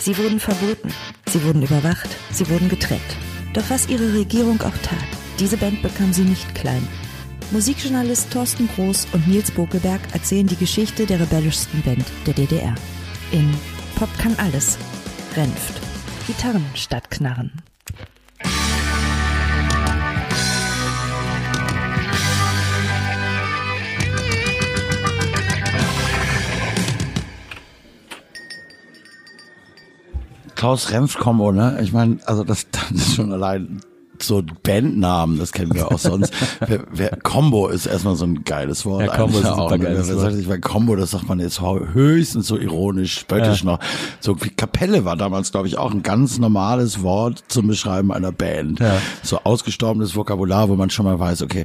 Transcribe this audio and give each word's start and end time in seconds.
Sie 0.00 0.16
wurden 0.16 0.40
verboten, 0.40 0.92
sie 1.28 1.44
wurden 1.44 1.62
überwacht, 1.62 2.08
sie 2.32 2.48
wurden 2.48 2.70
getrennt. 2.70 3.02
Doch 3.52 3.68
was 3.68 3.86
ihre 3.88 4.14
Regierung 4.14 4.60
auch 4.62 4.76
tat, 4.82 5.04
diese 5.38 5.58
Band 5.58 5.82
bekam 5.82 6.14
sie 6.14 6.22
nicht 6.22 6.54
klein. 6.54 6.88
Musikjournalist 7.50 8.32
Thorsten 8.32 8.66
Groß 8.74 9.08
und 9.12 9.28
Nils 9.28 9.50
Bokelberg 9.50 10.00
erzählen 10.14 10.46
die 10.46 10.56
Geschichte 10.56 11.04
der 11.04 11.20
rebellischsten 11.20 11.82
Band 11.82 12.04
der 12.26 12.32
DDR. 12.32 12.74
In 13.30 13.52
Pop 13.96 14.08
kann 14.18 14.34
alles. 14.38 14.78
Renft. 15.36 15.80
Gitarren 16.26 16.64
statt 16.74 17.10
Knarren. 17.10 17.52
Klaus 30.60 30.90
Renf 30.90 31.16
Combo, 31.16 31.52
ne? 31.52 31.78
Ich 31.80 31.94
meine, 31.94 32.18
also 32.26 32.44
das, 32.44 32.66
das 32.70 32.90
ist 32.90 33.14
schon 33.14 33.32
allein 33.32 33.80
so 34.18 34.42
Bandnamen, 34.62 35.38
das 35.38 35.52
kennen 35.52 35.72
wir 35.72 35.90
auch 35.90 35.98
sonst. 35.98 36.34
wer, 36.66 36.84
wer, 36.92 37.16
Combo 37.22 37.68
ist 37.68 37.86
erstmal 37.86 38.14
so 38.14 38.26
ein 38.26 38.44
geiles 38.44 38.84
Wort. 38.84 39.06
Ja, 39.06 39.16
Combo 39.16 39.38
ist 39.38 39.46
ein 39.46 39.54
super 39.54 39.78
ne? 39.78 39.84
geiles 39.84 40.08
wer 40.10 40.18
sagt 40.18 40.36
nicht, 40.36 40.50
weil 40.50 40.60
Combo, 40.60 40.96
das 40.96 41.12
sagt 41.12 41.26
man 41.26 41.40
jetzt 41.40 41.62
höchstens 41.62 42.46
so 42.46 42.58
ironisch, 42.58 43.20
spöttisch 43.20 43.60
Ja. 43.60 43.70
noch. 43.70 43.78
So 44.20 44.38
wie 44.42 44.50
Kapelle 44.50 45.06
war 45.06 45.16
damals, 45.16 45.50
glaube 45.50 45.66
ich, 45.66 45.78
auch 45.78 45.92
ein 45.92 46.02
ganz 46.02 46.36
normales 46.36 47.00
Wort 47.02 47.42
zum 47.48 47.66
Beschreiben 47.66 48.12
einer 48.12 48.30
Band. 48.30 48.80
Ja. 48.80 49.00
So 49.22 49.38
ausgestorbenes 49.38 50.14
Vokabular, 50.14 50.68
wo 50.68 50.76
man 50.76 50.90
schon 50.90 51.06
mal 51.06 51.18
weiß, 51.18 51.40
okay, 51.40 51.64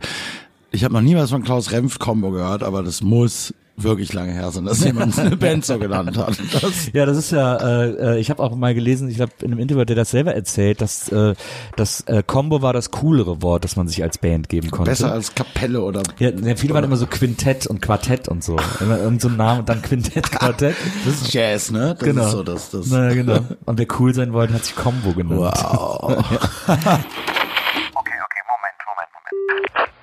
ich 0.71 0.85
habe 0.85 0.93
noch 0.93 1.01
nie 1.01 1.17
was 1.17 1.31
von 1.31 1.43
Klaus 1.43 1.73
Renf 1.73 1.99
Combo 1.99 2.31
gehört, 2.31 2.63
aber 2.63 2.81
das 2.81 3.03
muss 3.03 3.53
wirklich 3.77 4.13
lange 4.13 4.31
her 4.31 4.51
sein, 4.51 4.65
dass 4.65 4.83
jemand 4.83 5.17
eine 5.19 5.35
Band 5.37 5.65
so 5.65 5.77
genannt 5.77 6.17
hat. 6.17 6.37
Das, 6.61 6.91
Ja, 6.93 7.05
das 7.05 7.17
ist 7.17 7.31
ja, 7.31 7.55
äh, 7.57 8.15
äh, 8.15 8.19
ich 8.19 8.29
habe 8.29 8.41
auch 8.41 8.55
mal 8.55 8.73
gelesen, 8.73 9.09
ich 9.09 9.17
glaube 9.17 9.33
in 9.41 9.51
einem 9.51 9.59
Interview 9.59 9.81
hat 9.81 9.89
er 9.89 9.95
das 9.95 10.11
selber 10.11 10.33
erzählt, 10.33 10.81
dass 10.81 11.09
äh, 11.09 11.35
das 11.75 12.01
äh, 12.01 12.23
Combo 12.25 12.61
war 12.61 12.73
das 12.73 12.91
coolere 12.91 13.41
Wort, 13.41 13.63
das 13.63 13.75
man 13.75 13.87
sich 13.87 14.01
als 14.03 14.17
Band 14.17 14.49
geben 14.49 14.71
konnte. 14.71 14.91
besser 14.91 15.11
als 15.11 15.35
Kapelle 15.35 15.81
oder 15.81 16.03
ja, 16.19 16.29
ja, 16.29 16.55
viele 16.55 16.73
waren 16.73 16.83
immer 16.83 16.97
so 16.97 17.07
Quintett 17.07 17.67
und 17.67 17.81
Quartett 17.81 18.27
und 18.27 18.43
so. 18.43 18.57
Immer 18.79 18.99
irgend 18.99 19.21
so 19.21 19.27
ein 19.27 19.37
Name 19.37 19.59
und 19.59 19.69
dann 19.69 19.81
Quintett, 19.81 20.31
Quartett. 20.31 20.75
das 21.05 21.21
ist 21.21 21.33
Jazz, 21.33 21.71
ne? 21.71 21.95
Das 21.97 22.07
genau. 22.07 22.25
ist 22.25 22.31
so 22.31 22.43
das, 22.43 22.69
das 22.69 22.87
Naja, 22.87 23.13
genau. 23.13 23.39
Und 23.65 23.77
wer 23.77 23.87
cool 23.99 24.13
sein 24.13 24.33
wollte, 24.33 24.53
hat 24.53 24.65
sich 24.65 24.75
Combo 24.75 25.13
genannt. 25.13 25.53
Wow. 25.57 26.23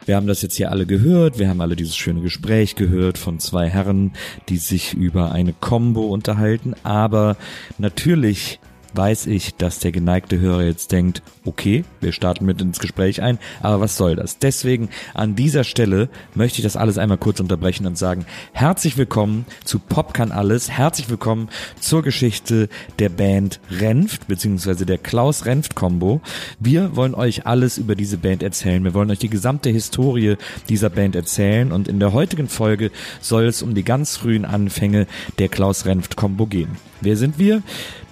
Wir 0.04 0.16
haben 0.16 0.26
das 0.26 0.42
jetzt 0.42 0.56
hier 0.56 0.70
alle 0.70 0.84
gehört. 0.84 1.38
Wir 1.38 1.48
haben 1.48 1.60
alle 1.60 1.76
dieses 1.76 1.96
schöne 1.96 2.20
Gespräch 2.20 2.74
gehört 2.74 3.18
von 3.18 3.38
zwei 3.38 3.68
Herren, 3.68 4.12
die 4.48 4.56
sich 4.56 4.94
über 4.94 5.30
eine 5.32 5.52
Combo 5.52 6.06
unterhalten. 6.06 6.74
Aber 6.82 7.36
natürlich 7.78 8.58
weiß 8.94 9.26
ich, 9.26 9.54
dass 9.54 9.78
der 9.78 9.92
geneigte 9.92 10.38
Hörer 10.38 10.64
jetzt 10.64 10.92
denkt, 10.92 11.22
okay, 11.44 11.84
wir 12.00 12.12
starten 12.12 12.44
mit 12.44 12.60
ins 12.60 12.78
Gespräch 12.78 13.22
ein, 13.22 13.38
aber 13.60 13.80
was 13.80 13.96
soll 13.96 14.16
das? 14.16 14.38
Deswegen 14.38 14.88
an 15.14 15.34
dieser 15.34 15.64
Stelle 15.64 16.08
möchte 16.34 16.58
ich 16.58 16.64
das 16.64 16.76
alles 16.76 16.98
einmal 16.98 17.18
kurz 17.18 17.40
unterbrechen 17.40 17.86
und 17.86 17.98
sagen, 17.98 18.26
herzlich 18.52 18.96
willkommen 18.96 19.46
zu 19.64 19.78
Pop 19.78 20.14
kann 20.14 20.32
alles, 20.32 20.70
herzlich 20.70 21.08
willkommen 21.08 21.48
zur 21.80 22.02
Geschichte 22.02 22.68
der 22.98 23.08
Band 23.08 23.60
Renft, 23.70 24.28
beziehungsweise 24.28 24.86
der 24.86 24.98
Klaus 24.98 25.46
Renft 25.46 25.74
Combo. 25.74 26.20
Wir 26.58 26.96
wollen 26.96 27.14
euch 27.14 27.46
alles 27.46 27.78
über 27.78 27.94
diese 27.94 28.18
Band 28.18 28.42
erzählen, 28.42 28.84
wir 28.84 28.94
wollen 28.94 29.10
euch 29.10 29.18
die 29.18 29.30
gesamte 29.30 29.70
Historie 29.70 30.36
dieser 30.68 30.90
Band 30.90 31.16
erzählen 31.16 31.72
und 31.72 31.88
in 31.88 32.00
der 32.00 32.12
heutigen 32.12 32.48
Folge 32.48 32.90
soll 33.20 33.46
es 33.46 33.62
um 33.62 33.74
die 33.74 33.84
ganz 33.84 34.16
frühen 34.16 34.44
Anfänge 34.44 35.06
der 35.38 35.48
Klaus 35.48 35.86
Renft 35.86 36.16
Combo 36.16 36.46
gehen. 36.46 36.76
Wer 37.00 37.16
sind 37.16 37.38
wir? 37.38 37.62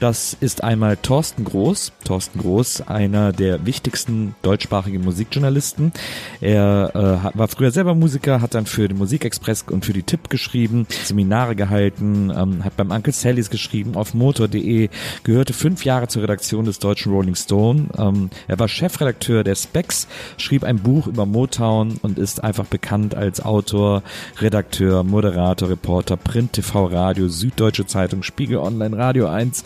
Das 0.01 0.37
ist 0.41 0.65
einmal 0.71 0.97
Thorsten 0.97 1.43
Groß. 1.45 1.91
Thorsten 2.05 2.39
Groß, 2.39 2.83
einer 2.87 3.33
der 3.33 3.67
wichtigsten 3.67 4.37
deutschsprachigen 4.43 5.03
Musikjournalisten. 5.03 5.93
Er 6.41 6.93
äh, 6.95 7.37
war 7.37 7.49
früher 7.49 7.73
selber 7.73 7.97
Musiker, 7.97 8.41
hat 8.41 8.55
dann 8.55 8.67
für 8.67 8.87
den 8.87 8.97
Musikexpress 8.97 9.65
und 9.69 9.85
für 9.85 9.93
die 9.93 10.05
Tipp 10.05 10.31
geschrieben, 10.31 10.87
Seminare 11.05 11.57
gehalten, 11.57 12.33
ähm, 12.35 12.65
hat 12.65 12.77
beim 12.77 12.93
Uncle 12.93 13.13
Sallys 13.13 13.51
geschrieben, 13.51 13.97
auf 13.97 14.15
motor.de, 14.15 14.91
gehörte 15.25 15.53
fünf 15.55 15.85
Jahre 15.85 16.07
zur 16.07 16.23
Redaktion 16.23 16.67
des 16.67 16.79
deutschen 16.79 17.13
Rolling 17.13 17.35
Stone. 17.35 17.89
Ähm, 17.99 18.31
er 18.47 18.61
war 18.61 18.69
Chefredakteur 18.69 19.43
der 19.43 19.57
Specs, 19.57 20.07
schrieb 20.37 20.63
ein 20.63 20.79
Buch 20.79 21.09
über 21.09 21.27
Motown 21.27 21.99
und 22.03 22.17
ist 22.17 22.45
einfach 22.45 22.67
bekannt 22.67 23.17
als 23.17 23.45
Autor, 23.45 24.05
Redakteur, 24.39 25.03
Moderator, 25.03 25.69
Reporter, 25.69 26.17
Print, 26.17 26.53
TV, 26.53 26.87
Radio, 26.87 27.29
Süddeutsche 27.29 27.87
Zeitung, 27.87 28.23
Spiegel 28.23 28.59
Online, 28.59 28.97
Radio 28.97 29.27
1. 29.27 29.65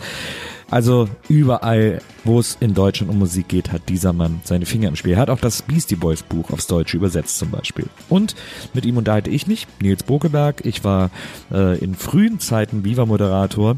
Also 0.71 1.07
überall, 1.29 2.01
wo 2.23 2.39
es 2.39 2.57
in 2.59 2.73
Deutschland 2.73 3.11
um 3.11 3.19
Musik 3.19 3.47
geht, 3.47 3.71
hat 3.71 3.87
dieser 3.87 4.13
Mann 4.13 4.41
seine 4.43 4.65
Finger 4.65 4.87
im 4.87 4.95
Spiel. 4.95 5.13
Er 5.13 5.19
hat 5.19 5.29
auch 5.29 5.39
das 5.39 5.61
Beastie 5.61 5.95
Boys 5.95 6.23
Buch 6.23 6.51
aufs 6.51 6.67
Deutsche 6.67 6.97
übersetzt 6.97 7.37
zum 7.37 7.51
Beispiel. 7.51 7.85
Und 8.09 8.35
mit 8.73 8.85
ihm 8.85 8.97
unterhalte 8.97 9.29
ich 9.29 9.47
mich, 9.47 9.67
Nils 9.79 10.03
Bokeberg. 10.03 10.65
Ich 10.65 10.83
war 10.83 11.11
äh, 11.51 11.77
in 11.77 11.95
frühen 11.95 12.39
Zeiten 12.39 12.83
Viva-Moderator 12.83 13.77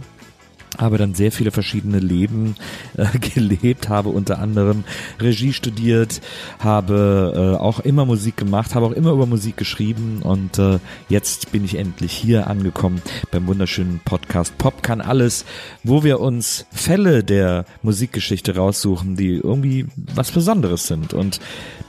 habe 0.78 0.98
dann 0.98 1.14
sehr 1.14 1.32
viele 1.32 1.52
verschiedene 1.52 2.00
Leben 2.00 2.56
äh, 2.98 3.06
gelebt, 3.34 3.90
habe 3.90 4.10
unter 4.10 4.40
anderem 4.40 4.84
Regie 5.20 5.54
studiert, 5.54 6.22
habe 6.60 7.56
äh, 7.56 7.62
auch 7.62 7.80
immer 7.80 8.06
Musik 8.06 8.38
gemacht, 8.38 8.76
habe 8.76 8.86
auch 8.86 8.92
immer 8.92 9.12
über 9.12 9.26
Musik 9.26 9.58
geschrieben 9.58 10.22
und 10.24 10.60
äh, 10.60 10.80
jetzt 11.10 11.52
bin 11.52 11.64
ich 11.64 11.78
endlich 11.78 12.12
hier 12.12 12.48
angekommen 12.48 13.02
beim 13.32 13.48
wunderschönen 13.48 14.00
Podcast 14.04 14.58
Pop 14.58 14.84
kann 14.84 15.02
alles, 15.02 15.46
wo 15.84 16.04
wir 16.04 16.20
uns 16.20 16.66
Fälle 16.72 17.24
der 17.24 17.66
Musikgeschichte 17.82 18.56
raussuchen, 18.56 19.16
die 19.16 19.36
irgendwie 19.36 19.86
was 19.96 20.32
Besonderes 20.32 20.88
sind. 20.88 21.14
Und 21.14 21.40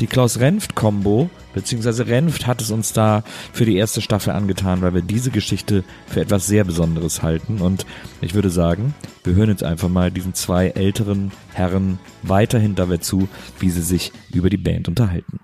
die 0.00 0.06
Klaus 0.06 0.40
Renft 0.40 0.74
Combo 0.74 1.30
beziehungsweise 1.58 2.06
Renft 2.06 2.46
hat 2.46 2.62
es 2.62 2.70
uns 2.70 2.92
da 2.92 3.24
für 3.52 3.64
die 3.64 3.76
erste 3.76 4.00
Staffel 4.00 4.32
angetan, 4.32 4.80
weil 4.80 4.94
wir 4.94 5.02
diese 5.02 5.32
Geschichte 5.32 5.82
für 6.06 6.20
etwas 6.20 6.46
sehr 6.46 6.62
Besonderes 6.64 7.22
halten. 7.22 7.60
Und 7.60 7.84
ich 8.20 8.34
würde 8.34 8.48
sagen, 8.48 8.94
wir 9.24 9.34
hören 9.34 9.50
jetzt 9.50 9.64
einfach 9.64 9.88
mal 9.88 10.12
diesen 10.12 10.34
zwei 10.34 10.68
älteren 10.68 11.32
Herren 11.52 11.98
weiterhin 12.22 12.76
dabei 12.76 12.98
zu, 12.98 13.28
wie 13.58 13.70
sie 13.70 13.82
sich 13.82 14.12
über 14.32 14.50
die 14.50 14.56
Band 14.56 14.86
unterhalten. 14.86 15.40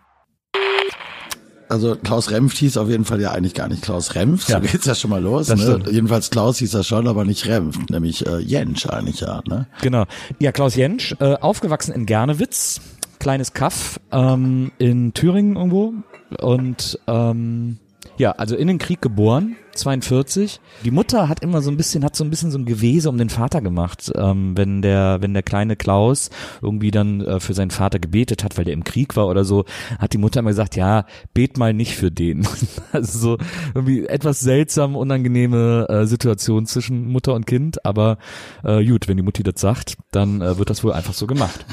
Also 1.68 1.96
Klaus 1.96 2.30
Remft 2.30 2.58
hieß 2.58 2.76
auf 2.76 2.88
jeden 2.88 3.04
Fall 3.04 3.20
ja 3.20 3.32
eigentlich 3.32 3.54
gar 3.54 3.66
nicht 3.66 3.82
Klaus 3.82 4.14
Remft. 4.14 4.48
Ja. 4.48 4.60
So 4.60 4.68
geht's 4.68 4.86
ja 4.86 4.94
schon 4.94 5.10
mal 5.10 5.20
los. 5.20 5.48
Ne? 5.48 5.82
Jedenfalls 5.90 6.30
Klaus 6.30 6.58
hieß 6.58 6.74
er 6.74 6.84
schon, 6.84 7.08
aber 7.08 7.24
nicht 7.24 7.46
Remft, 7.46 7.90
nämlich 7.90 8.24
äh, 8.24 8.38
Jentsch 8.38 8.86
eigentlich 8.86 9.20
ja. 9.20 9.42
Ne? 9.48 9.66
Genau. 9.82 10.04
Ja, 10.38 10.52
Klaus 10.52 10.76
Jentsch, 10.76 11.16
äh, 11.18 11.34
aufgewachsen 11.34 11.92
in 11.92 12.06
Gernewitz, 12.06 12.80
kleines 13.24 13.54
Kaff 13.54 13.98
ähm, 14.12 14.70
in 14.76 15.14
Thüringen 15.14 15.56
irgendwo 15.56 15.94
und 16.42 17.00
ähm, 17.06 17.78
ja, 18.18 18.32
also 18.32 18.54
in 18.54 18.68
den 18.68 18.76
Krieg 18.76 19.00
geboren, 19.00 19.56
42. 19.74 20.60
Die 20.84 20.90
Mutter 20.90 21.26
hat 21.26 21.42
immer 21.42 21.62
so 21.62 21.70
ein 21.70 21.78
bisschen, 21.78 22.04
hat 22.04 22.14
so 22.14 22.22
ein 22.22 22.28
bisschen 22.28 22.50
so 22.50 22.58
ein 22.58 22.66
Gewese 22.66 23.08
um 23.08 23.16
den 23.16 23.30
Vater 23.30 23.62
gemacht, 23.62 24.12
ähm, 24.14 24.58
wenn 24.58 24.82
der, 24.82 25.22
wenn 25.22 25.32
der 25.32 25.42
kleine 25.42 25.74
Klaus 25.74 26.28
irgendwie 26.60 26.90
dann 26.90 27.22
äh, 27.22 27.40
für 27.40 27.54
seinen 27.54 27.70
Vater 27.70 27.98
gebetet 27.98 28.44
hat, 28.44 28.58
weil 28.58 28.66
der 28.66 28.74
im 28.74 28.84
Krieg 28.84 29.16
war 29.16 29.26
oder 29.26 29.46
so, 29.46 29.64
hat 29.98 30.12
die 30.12 30.18
Mutter 30.18 30.40
immer 30.40 30.50
gesagt, 30.50 30.76
ja, 30.76 31.06
bet 31.32 31.56
mal 31.56 31.72
nicht 31.72 31.96
für 31.96 32.10
den. 32.10 32.46
also 32.92 33.18
so 33.18 33.38
irgendwie 33.74 34.04
etwas 34.04 34.40
seltsam, 34.40 34.96
unangenehme 34.96 35.86
äh, 35.88 36.04
Situation 36.04 36.66
zwischen 36.66 37.08
Mutter 37.08 37.32
und 37.32 37.46
Kind, 37.46 37.86
aber 37.86 38.18
äh, 38.64 38.84
gut, 38.84 39.08
wenn 39.08 39.16
die 39.16 39.22
Mutti 39.22 39.42
das 39.42 39.62
sagt, 39.62 39.96
dann 40.10 40.42
äh, 40.42 40.58
wird 40.58 40.68
das 40.68 40.84
wohl 40.84 40.92
einfach 40.92 41.14
so 41.14 41.26
gemacht. 41.26 41.64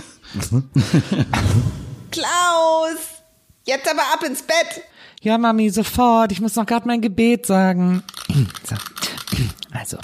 Klaus! 2.12 3.00
Jetzt 3.66 3.90
aber 3.90 4.02
ab 4.14 4.24
ins 4.26 4.42
Bett! 4.42 4.84
Ja, 5.22 5.38
Mami, 5.38 5.70
sofort. 5.70 6.32
Ich 6.32 6.42
muss 6.42 6.56
noch 6.56 6.66
gerade 6.66 6.88
mein 6.88 7.02
Gebet 7.02 7.46
sagen. 7.46 8.04
So. 8.64 8.76
Also. 9.72 9.98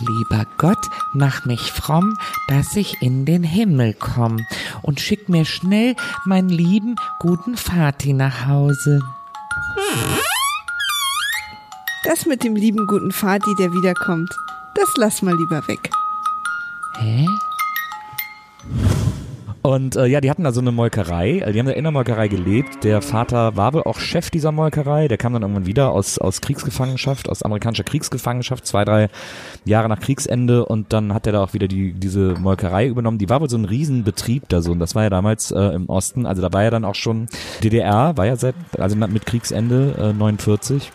Lieber 0.00 0.46
Gott, 0.58 0.84
mach 1.12 1.44
mich 1.44 1.70
fromm, 1.70 2.18
dass 2.48 2.74
ich 2.74 3.02
in 3.02 3.24
den 3.24 3.44
Himmel 3.44 3.94
komm 3.94 4.44
und 4.80 5.00
schick 5.00 5.28
mir 5.28 5.44
schnell 5.44 5.94
meinen 6.24 6.48
lieben, 6.48 6.96
guten 7.20 7.56
Vati 7.56 8.12
nach 8.12 8.46
Hause. 8.46 9.00
Das 12.04 12.26
mit 12.26 12.42
dem 12.42 12.56
lieben 12.56 12.86
guten 12.88 13.12
Vati, 13.12 13.54
der 13.54 13.72
wiederkommt, 13.72 14.34
das 14.74 14.88
lass 14.96 15.22
mal 15.22 15.36
lieber 15.36 15.68
weg. 15.68 15.90
Hä? 16.98 17.26
Und 19.62 19.94
äh, 19.94 20.06
ja, 20.06 20.20
die 20.20 20.28
hatten 20.28 20.42
da 20.42 20.50
so 20.50 20.60
eine 20.60 20.72
Molkerei, 20.72 21.40
also 21.40 21.52
die 21.52 21.60
haben 21.60 21.66
da 21.66 21.72
in 21.72 21.84
der 21.84 21.92
Molkerei 21.92 22.26
gelebt. 22.26 22.82
Der 22.82 23.00
Vater 23.00 23.56
war 23.56 23.72
wohl 23.72 23.84
auch 23.84 24.00
Chef 24.00 24.28
dieser 24.28 24.50
Molkerei, 24.50 25.06
der 25.06 25.18
kam 25.18 25.32
dann 25.34 25.42
irgendwann 25.42 25.66
wieder 25.66 25.92
aus, 25.92 26.18
aus 26.18 26.40
Kriegsgefangenschaft, 26.40 27.28
aus 27.28 27.44
amerikanischer 27.44 27.84
Kriegsgefangenschaft, 27.84 28.66
zwei, 28.66 28.84
drei 28.84 29.08
Jahre 29.64 29.88
nach 29.88 30.00
Kriegsende. 30.00 30.66
Und 30.66 30.92
dann 30.92 31.14
hat 31.14 31.28
er 31.28 31.32
da 31.32 31.44
auch 31.44 31.54
wieder 31.54 31.68
die, 31.68 31.92
diese 31.92 32.34
Molkerei 32.40 32.88
übernommen. 32.88 33.18
Die 33.18 33.28
war 33.28 33.40
wohl 33.40 33.48
so 33.48 33.56
ein 33.56 33.64
Riesenbetrieb 33.64 34.48
da 34.48 34.62
so. 34.62 34.72
Und 34.72 34.80
das 34.80 34.96
war 34.96 35.04
ja 35.04 35.10
damals 35.10 35.52
äh, 35.52 35.60
im 35.60 35.88
Osten, 35.88 36.26
also 36.26 36.42
da 36.42 36.52
war 36.52 36.64
ja 36.64 36.70
dann 36.70 36.84
auch 36.84 36.96
schon 36.96 37.28
DDR, 37.62 38.16
war 38.16 38.26
ja 38.26 38.34
seit, 38.34 38.56
also 38.78 38.96
mit 38.96 39.26
Kriegsende 39.26 39.94
äh, 39.96 40.12
49 40.12 40.90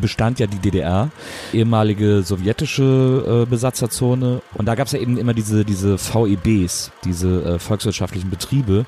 bestand 0.00 0.38
ja 0.38 0.46
die 0.46 0.58
DDR, 0.58 1.10
ehemalige 1.52 2.22
sowjetische 2.22 3.44
äh, 3.44 3.46
Besatzerzone. 3.46 4.42
Und 4.54 4.66
da 4.66 4.74
gab 4.74 4.86
es 4.86 4.92
ja 4.92 4.98
eben 4.98 5.16
immer 5.18 5.34
diese, 5.34 5.64
diese 5.64 5.98
VEBs, 5.98 6.90
diese 7.04 7.44
äh, 7.44 7.58
volkswirtschaftlichen 7.58 8.30
Betriebe. 8.30 8.86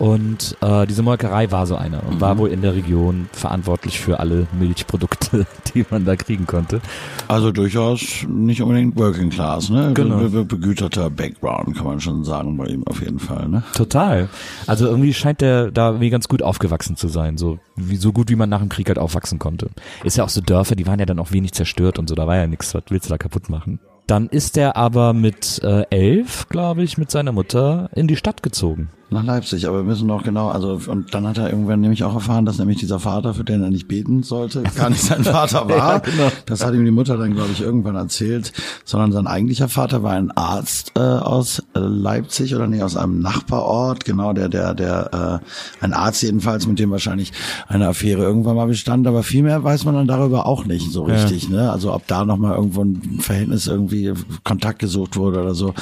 Und 0.00 0.56
äh, 0.62 0.86
diese 0.86 1.02
Molkerei 1.02 1.50
war 1.50 1.66
so 1.66 1.76
eine 1.76 2.00
und 2.00 2.14
mhm. 2.14 2.20
war 2.22 2.38
wohl 2.38 2.48
in 2.48 2.62
der 2.62 2.74
Region 2.74 3.28
verantwortlich 3.32 4.00
für 4.00 4.18
alle 4.18 4.46
Milchprodukte, 4.58 5.46
die 5.74 5.84
man 5.90 6.06
da 6.06 6.16
kriegen 6.16 6.46
konnte. 6.46 6.80
Also 7.28 7.52
durchaus 7.52 8.24
nicht 8.26 8.62
unbedingt 8.62 8.96
Working 8.96 9.28
Class, 9.28 9.68
ne? 9.68 9.92
Genau. 9.92 10.16
Be 10.16 10.46
begüterter 10.46 11.10
Background, 11.10 11.76
kann 11.76 11.84
man 11.84 12.00
schon 12.00 12.24
sagen 12.24 12.56
bei 12.56 12.64
ihm 12.64 12.82
auf 12.86 13.02
jeden 13.02 13.18
Fall, 13.18 13.46
ne? 13.50 13.62
Total. 13.74 14.30
Also 14.66 14.86
irgendwie 14.86 15.12
scheint 15.12 15.42
der 15.42 15.70
da 15.70 15.88
irgendwie 15.88 16.08
ganz 16.08 16.28
gut 16.28 16.42
aufgewachsen 16.42 16.96
zu 16.96 17.08
sein, 17.08 17.36
so 17.36 17.58
wie 17.76 17.96
so 17.96 18.14
gut 18.14 18.30
wie 18.30 18.36
man 18.36 18.48
nach 18.48 18.60
dem 18.60 18.70
Krieg 18.70 18.88
halt 18.88 18.98
aufwachsen 18.98 19.38
konnte. 19.38 19.68
Ist 20.02 20.16
ja 20.16 20.24
auch 20.24 20.30
so 20.30 20.40
Dörfer, 20.40 20.76
die 20.76 20.86
waren 20.86 20.98
ja 20.98 21.04
dann 21.04 21.18
auch 21.18 21.32
wenig 21.32 21.52
zerstört 21.52 21.98
und 21.98 22.08
so, 22.08 22.14
da 22.14 22.26
war 22.26 22.36
ja 22.36 22.46
nichts, 22.46 22.74
was 22.74 22.84
willst 22.88 23.10
du 23.10 23.10
da 23.10 23.18
kaputt 23.18 23.50
machen? 23.50 23.80
Dann 24.06 24.28
ist 24.28 24.56
er 24.56 24.76
aber 24.76 25.12
mit 25.12 25.60
äh, 25.62 25.82
elf, 25.90 26.48
glaube 26.48 26.82
ich, 26.82 26.96
mit 26.96 27.10
seiner 27.10 27.32
Mutter 27.32 27.90
in 27.94 28.06
die 28.06 28.16
Stadt 28.16 28.42
gezogen. 28.42 28.88
Nach 29.12 29.24
Leipzig, 29.24 29.66
aber 29.66 29.78
wir 29.78 29.82
müssen 29.82 30.06
noch 30.06 30.22
genau, 30.22 30.50
also 30.50 30.80
und 30.86 31.12
dann 31.14 31.26
hat 31.26 31.36
er 31.36 31.50
irgendwann 31.50 31.80
nämlich 31.80 32.04
auch 32.04 32.14
erfahren, 32.14 32.46
dass 32.46 32.58
nämlich 32.58 32.78
dieser 32.78 33.00
Vater, 33.00 33.34
für 33.34 33.42
den 33.42 33.60
er 33.60 33.70
nicht 33.70 33.88
beten 33.88 34.22
sollte, 34.22 34.62
gar 34.76 34.88
nicht 34.88 35.02
sein 35.02 35.24
Vater 35.24 35.68
war. 35.68 35.94
ja, 35.94 35.98
genau. 35.98 36.28
Das 36.46 36.64
hat 36.64 36.74
ihm 36.74 36.84
die 36.84 36.92
Mutter 36.92 37.16
dann, 37.16 37.34
glaube 37.34 37.50
ich, 37.52 37.60
irgendwann 37.60 37.96
erzählt, 37.96 38.52
sondern 38.84 39.10
sein 39.10 39.26
eigentlicher 39.26 39.68
Vater 39.68 40.04
war 40.04 40.12
ein 40.12 40.30
Arzt 40.30 40.92
äh, 40.94 41.00
aus 41.00 41.60
äh, 41.74 41.80
Leipzig 41.80 42.54
oder 42.54 42.68
nee, 42.68 42.82
aus 42.82 42.96
einem 42.96 43.18
Nachbarort, 43.18 44.04
genau, 44.04 44.32
der, 44.32 44.48
der, 44.48 44.74
der, 44.74 45.40
äh, 45.42 45.84
ein 45.84 45.92
Arzt 45.92 46.22
jedenfalls, 46.22 46.68
mit 46.68 46.78
dem 46.78 46.92
wahrscheinlich 46.92 47.32
eine 47.66 47.88
Affäre 47.88 48.22
irgendwann 48.22 48.54
mal 48.54 48.66
bestand, 48.66 49.08
aber 49.08 49.24
viel 49.24 49.42
mehr 49.42 49.64
weiß 49.64 49.86
man 49.86 49.96
dann 49.96 50.06
darüber 50.06 50.46
auch 50.46 50.66
nicht 50.66 50.92
so 50.92 51.02
richtig, 51.02 51.48
ja. 51.48 51.56
ne? 51.56 51.72
Also 51.72 51.92
ob 51.92 52.06
da 52.06 52.24
nochmal 52.24 52.54
irgendwo 52.54 52.84
ein 52.84 53.18
Verhältnis 53.20 53.66
irgendwie 53.66 54.12
Kontakt 54.44 54.78
gesucht 54.78 55.16
wurde 55.16 55.40
oder 55.40 55.54
so. 55.54 55.74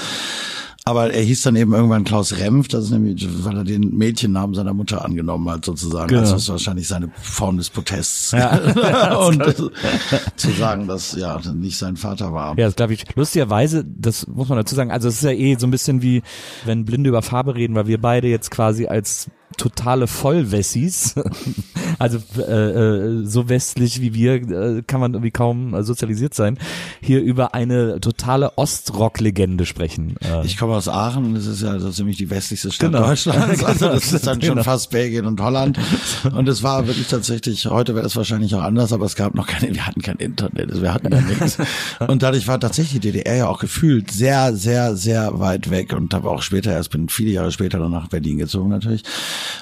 Aber 0.88 1.12
er 1.12 1.23
hieß 1.23 1.43
dann 1.43 1.55
eben 1.55 1.75
irgendwann 1.75 2.05
Klaus 2.05 2.38
Remf, 2.38 2.67
das 2.69 2.85
ist 2.85 2.90
nämlich, 2.93 3.29
weil 3.44 3.58
er 3.58 3.64
den 3.64 3.94
Mädchennamen 3.94 4.55
seiner 4.55 4.73
Mutter 4.73 5.05
angenommen 5.05 5.50
hat, 5.50 5.67
sozusagen. 5.67 6.08
Genau. 6.08 6.20
Also 6.20 6.32
das 6.32 6.43
ist 6.44 6.49
wahrscheinlich 6.49 6.88
seine 6.88 7.11
Form 7.20 7.58
des 7.58 7.69
Protests. 7.69 8.31
Ja. 8.31 8.56
und 9.26 9.44
zu 10.37 10.50
sagen, 10.52 10.88
dass 10.88 11.14
ja 11.14 11.38
nicht 11.52 11.76
sein 11.76 11.99
Vater 11.99 12.32
war. 12.32 12.58
Ja, 12.58 12.64
das 12.64 12.76
glaube 12.76 12.94
ich. 12.94 13.05
Lustigerweise, 13.14 13.85
das 13.85 14.26
muss 14.29 14.49
man 14.49 14.56
dazu 14.56 14.75
sagen, 14.75 14.90
also 14.90 15.08
es 15.08 15.17
ist 15.17 15.25
ja 15.25 15.32
eh 15.32 15.56
so 15.58 15.67
ein 15.67 15.70
bisschen 15.70 16.00
wie, 16.00 16.23
wenn 16.64 16.87
Blinde 16.87 17.11
über 17.11 17.20
Farbe 17.20 17.55
reden, 17.55 17.75
weil 17.75 17.87
wir 17.87 18.00
beide 18.00 18.29
jetzt 18.29 18.50
quasi 18.50 18.87
als 18.87 19.29
totale 19.59 20.07
Vollwessis. 20.07 21.15
also 21.99 22.19
äh, 22.39 22.43
äh, 22.43 23.27
so 23.27 23.49
westlich 23.49 24.01
wie 24.01 24.15
wir 24.15 24.35
äh, 24.35 24.83
kann 24.87 25.01
man 25.01 25.13
irgendwie 25.15 25.31
kaum 25.31 25.75
äh, 25.75 25.83
sozialisiert 25.83 26.35
sein. 26.35 26.59
Hier 27.01 27.21
über 27.21 27.55
eine 27.55 28.01
totale 28.01 28.57
Ostrock-Legende 28.57 29.67
sprechen. 29.67 30.17
Äh. 30.21 30.47
Ich 30.47 30.57
komme 30.57 30.75
aus 30.75 30.89
Aachen, 30.89 31.35
das 31.35 31.47
ist 31.47 31.63
ja 31.63 31.79
so 31.79 31.91
ziemlich 31.91 32.17
die 32.17 32.31
westlichste 32.31 32.73
Stadt 32.73 32.93
genau. 32.93 33.07
Deutschlands. 33.07 33.63
Also 33.69 33.89
das 33.89 34.13
ist 34.13 34.27
dann 34.27 34.41
schon 34.41 34.55
genau. 34.55 34.63
fast 34.63 34.91
Belgien 34.91 35.27
und 35.27 35.41
Holland. 35.41 35.79
Und 36.35 36.49
es 36.49 36.63
war 36.63 36.87
wirklich 36.87 37.09
tatsächlich, 37.09 37.67
heute 37.67 37.95
wäre 37.95 38.07
es 38.07 38.17
wahrscheinlich 38.17 38.55
auch 38.55 38.63
anders, 38.63 38.93
aber 38.93 39.05
es 39.05 39.15
gab 39.15 39.35
noch 39.35 39.47
keine, 39.47 39.75
wir 39.75 39.87
hatten 39.87 40.01
kein 40.01 40.17
Internet, 40.17 40.71
also 40.71 40.83
wir 40.83 40.95
hatten 40.95 41.13
ja 41.13 41.21
nichts. 41.21 41.59
Und 42.07 42.23
dadurch 42.23 42.49
war 42.49 42.59
tatsächlich 42.59 43.01
die 43.01 43.13
DDR 43.13 43.37
ja 43.37 43.49
auch 43.49 43.61
gefühlt 43.61 44.11
sehr, 44.11 44.55
sehr, 44.55 44.97
sehr 44.97 45.39
weit 45.39 45.71
weg 45.71 45.93
und 45.93 46.15
habe 46.15 46.31
auch 46.31 46.43
später, 46.43 46.73
erst 46.73 46.91
bin 46.91 47.09
viele 47.09 47.31
Jahre 47.31 47.53
später 47.53 47.79
dann 47.79 47.91
nach 47.91 48.09
Berlin 48.09 48.39
gezogen 48.39 48.71
natürlich. 48.71 49.03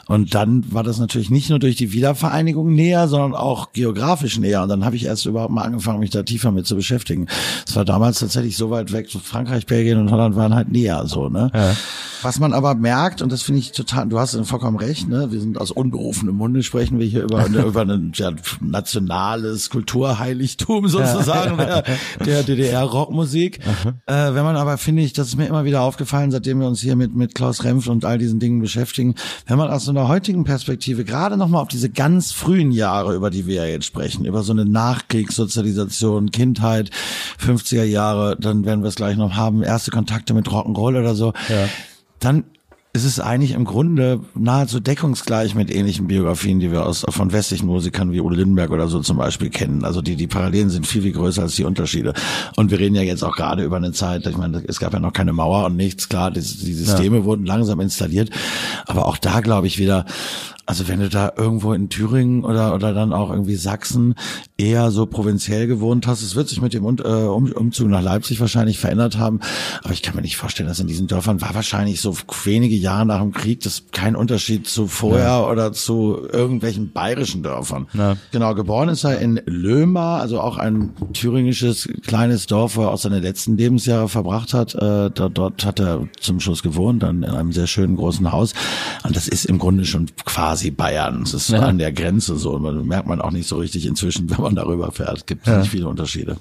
Und 0.06 0.34
dann 0.34 0.72
war 0.72 0.82
das 0.82 0.98
natürlich 0.98 1.30
nicht 1.30 1.50
nur 1.50 1.58
durch 1.58 1.76
die 1.76 1.92
Wiedervereinigung 1.92 2.74
näher, 2.74 3.08
sondern 3.08 3.34
auch 3.34 3.72
geografisch 3.72 4.38
näher. 4.38 4.62
Und 4.62 4.68
dann 4.68 4.84
habe 4.84 4.96
ich 4.96 5.04
erst 5.04 5.26
überhaupt 5.26 5.52
mal 5.52 5.62
angefangen, 5.62 6.00
mich 6.00 6.10
da 6.10 6.22
tiefer 6.22 6.52
mit 6.52 6.66
zu 6.66 6.76
beschäftigen. 6.76 7.26
Es 7.66 7.76
war 7.76 7.84
damals 7.84 8.20
tatsächlich 8.20 8.56
so 8.56 8.70
weit 8.70 8.92
weg, 8.92 9.08
so 9.10 9.18
Frankreich, 9.18 9.66
Belgien 9.66 9.98
und 9.98 10.10
Holland 10.10 10.36
waren 10.36 10.54
halt 10.54 10.70
näher 10.70 11.06
so, 11.06 11.28
ne? 11.28 11.50
Ja. 11.54 11.74
Was 12.22 12.40
man 12.40 12.54
aber 12.54 12.74
merkt, 12.74 13.22
und 13.22 13.30
das 13.30 13.42
finde 13.42 13.60
ich 13.60 13.72
total, 13.72 14.08
du 14.08 14.18
hast 14.18 14.36
vollkommen 14.46 14.78
recht, 14.78 15.08
ne? 15.08 15.30
Wir 15.30 15.40
sind 15.40 15.60
aus 15.60 15.70
unberufenem 15.70 16.34
Munde, 16.34 16.62
sprechen 16.62 16.98
wir 16.98 17.06
hier 17.06 17.22
über, 17.22 17.44
eine, 17.44 17.62
über 17.62 17.82
ein 17.82 18.12
ja, 18.14 18.32
nationales 18.60 19.70
Kulturheiligtum 19.70 20.88
sozusagen 20.88 21.58
ja. 21.58 21.82
der, 22.24 22.42
der 22.42 22.42
DDR-Rockmusik. 22.42 23.60
Äh, 24.06 24.34
wenn 24.34 24.44
man 24.44 24.56
aber, 24.56 24.78
finde 24.78 25.02
ich, 25.02 25.12
das 25.12 25.28
ist 25.28 25.36
mir 25.36 25.46
immer 25.46 25.64
wieder 25.64 25.82
aufgefallen, 25.82 26.30
seitdem 26.30 26.60
wir 26.60 26.66
uns 26.66 26.80
hier 26.80 26.96
mit, 26.96 27.14
mit 27.14 27.34
Klaus 27.34 27.64
Remf 27.64 27.86
und 27.86 28.04
all 28.04 28.18
diesen 28.18 28.40
Dingen 28.40 28.60
beschäftigen, 28.60 29.14
wenn 29.46 29.58
man 29.58 29.68
aus 29.76 29.88
einer 29.88 30.08
heutigen 30.08 30.44
Perspektive 30.44 31.04
gerade 31.04 31.36
nochmal 31.36 31.62
auf 31.62 31.68
diese 31.68 31.90
ganz 31.90 32.32
frühen 32.32 32.72
Jahre, 32.72 33.14
über 33.14 33.30
die 33.30 33.46
wir 33.46 33.56
ja 33.56 33.66
jetzt 33.66 33.86
sprechen, 33.86 34.24
über 34.24 34.42
so 34.42 34.52
eine 34.52 34.64
Nachkriegssozialisation, 34.64 36.30
Kindheit, 36.30 36.90
50er 37.40 37.84
Jahre, 37.84 38.36
dann 38.40 38.64
werden 38.64 38.82
wir 38.82 38.88
es 38.88 38.96
gleich 38.96 39.16
noch 39.16 39.34
haben, 39.34 39.62
erste 39.62 39.90
Kontakte 39.90 40.34
mit 40.34 40.48
Rock'n'Roll 40.48 40.98
oder 40.98 41.14
so, 41.14 41.32
ja. 41.48 41.68
dann 42.18 42.44
ist 42.96 43.04
es 43.04 43.20
eigentlich 43.20 43.52
im 43.52 43.64
Grunde 43.64 44.20
nahezu 44.34 44.80
deckungsgleich 44.80 45.54
mit 45.54 45.70
ähnlichen 45.70 46.06
Biografien, 46.06 46.60
die 46.60 46.72
wir 46.72 46.86
aus, 46.86 47.04
von 47.08 47.30
westlichen 47.30 47.66
Musikern 47.66 48.10
wie 48.10 48.20
Udo 48.20 48.34
Lindenberg 48.34 48.70
oder 48.70 48.88
so 48.88 49.00
zum 49.00 49.18
Beispiel 49.18 49.50
kennen. 49.50 49.84
Also 49.84 50.00
die, 50.00 50.16
die 50.16 50.26
Parallelen 50.26 50.70
sind 50.70 50.86
viel, 50.86 51.02
viel 51.02 51.12
größer 51.12 51.42
als 51.42 51.56
die 51.56 51.64
Unterschiede. 51.64 52.14
Und 52.56 52.70
wir 52.70 52.78
reden 52.78 52.94
ja 52.94 53.02
jetzt 53.02 53.22
auch 53.22 53.36
gerade 53.36 53.64
über 53.64 53.76
eine 53.76 53.92
Zeit, 53.92 54.26
ich 54.26 54.38
meine, 54.38 54.62
es 54.66 54.80
gab 54.80 54.94
ja 54.94 54.98
noch 54.98 55.12
keine 55.12 55.34
Mauer 55.34 55.66
und 55.66 55.76
nichts, 55.76 56.08
klar, 56.08 56.30
die, 56.30 56.40
die 56.40 56.74
Systeme 56.74 57.18
ja. 57.18 57.24
wurden 57.24 57.44
langsam 57.44 57.80
installiert. 57.80 58.30
Aber 58.86 59.06
auch 59.06 59.18
da 59.18 59.40
glaube 59.40 59.66
ich 59.66 59.78
wieder, 59.78 60.06
also 60.66 60.88
wenn 60.88 61.00
du 61.00 61.08
da 61.08 61.32
irgendwo 61.36 61.72
in 61.72 61.88
Thüringen 61.88 62.44
oder 62.44 62.74
oder 62.74 62.92
dann 62.92 63.12
auch 63.12 63.30
irgendwie 63.30 63.54
Sachsen 63.54 64.14
eher 64.56 64.90
so 64.90 65.06
provinziell 65.06 65.66
gewohnt 65.66 66.06
hast, 66.06 66.22
es 66.22 66.34
wird 66.34 66.48
sich 66.48 66.60
mit 66.60 66.74
dem 66.74 66.84
um, 66.84 66.98
äh, 66.98 67.02
um, 67.02 67.52
Umzug 67.52 67.88
nach 67.88 68.02
Leipzig 68.02 68.40
wahrscheinlich 68.40 68.78
verändert 68.78 69.16
haben, 69.16 69.40
aber 69.82 69.92
ich 69.92 70.02
kann 70.02 70.16
mir 70.16 70.22
nicht 70.22 70.36
vorstellen, 70.36 70.68
dass 70.68 70.80
in 70.80 70.88
diesen 70.88 71.06
Dörfern 71.06 71.40
war 71.40 71.54
wahrscheinlich 71.54 72.00
so 72.00 72.16
wenige 72.44 72.74
Jahre 72.74 73.06
nach 73.06 73.20
dem 73.20 73.32
Krieg 73.32 73.60
das 73.60 73.84
kein 73.92 74.16
Unterschied 74.16 74.66
zu 74.66 74.88
vorher 74.88 75.24
ja. 75.24 75.46
oder 75.46 75.72
zu 75.72 76.26
irgendwelchen 76.32 76.92
bayerischen 76.92 77.42
Dörfern. 77.42 77.86
Ja. 77.94 78.16
Genau, 78.32 78.54
geboren 78.54 78.88
ist 78.88 79.04
er 79.04 79.20
in 79.20 79.40
Löhmar, 79.46 80.20
also 80.20 80.40
auch 80.40 80.56
ein 80.56 80.92
thüringisches 81.12 81.88
kleines 82.04 82.46
Dorf, 82.46 82.76
wo 82.76 82.82
er 82.82 82.90
auch 82.90 82.98
seine 82.98 83.20
letzten 83.20 83.56
Lebensjahre 83.56 84.08
verbracht 84.08 84.52
hat. 84.52 84.74
Äh, 84.74 85.10
dort, 85.10 85.38
dort 85.38 85.64
hat 85.64 85.80
er 85.80 86.08
zum 86.18 86.40
Schluss 86.40 86.62
gewohnt, 86.62 87.02
dann 87.02 87.22
in 87.22 87.30
einem 87.30 87.52
sehr 87.52 87.66
schönen 87.66 87.96
großen 87.96 88.32
Haus. 88.32 88.52
Und 89.04 89.14
das 89.14 89.28
ist 89.28 89.44
im 89.44 89.58
Grunde 89.58 89.84
schon 89.84 90.06
quasi 90.24 90.55
quasi 90.56 90.70
Bayern. 90.70 91.22
Es 91.22 91.34
ist 91.34 91.50
ja. 91.50 91.60
an 91.60 91.76
der 91.76 91.92
Grenze 91.92 92.36
so. 92.36 92.58
Man 92.58 92.86
merkt 92.86 93.06
man 93.06 93.20
auch 93.20 93.30
nicht 93.30 93.46
so 93.46 93.56
richtig 93.56 93.86
inzwischen, 93.86 94.30
wenn 94.36 94.40
man 94.40 94.54
darüber 94.54 94.90
fährt. 94.90 95.18
Es 95.18 95.26
gibt 95.26 95.46
ja. 95.46 95.58
nicht 95.58 95.70
viele 95.70 95.88
Unterschiede. 95.88 96.36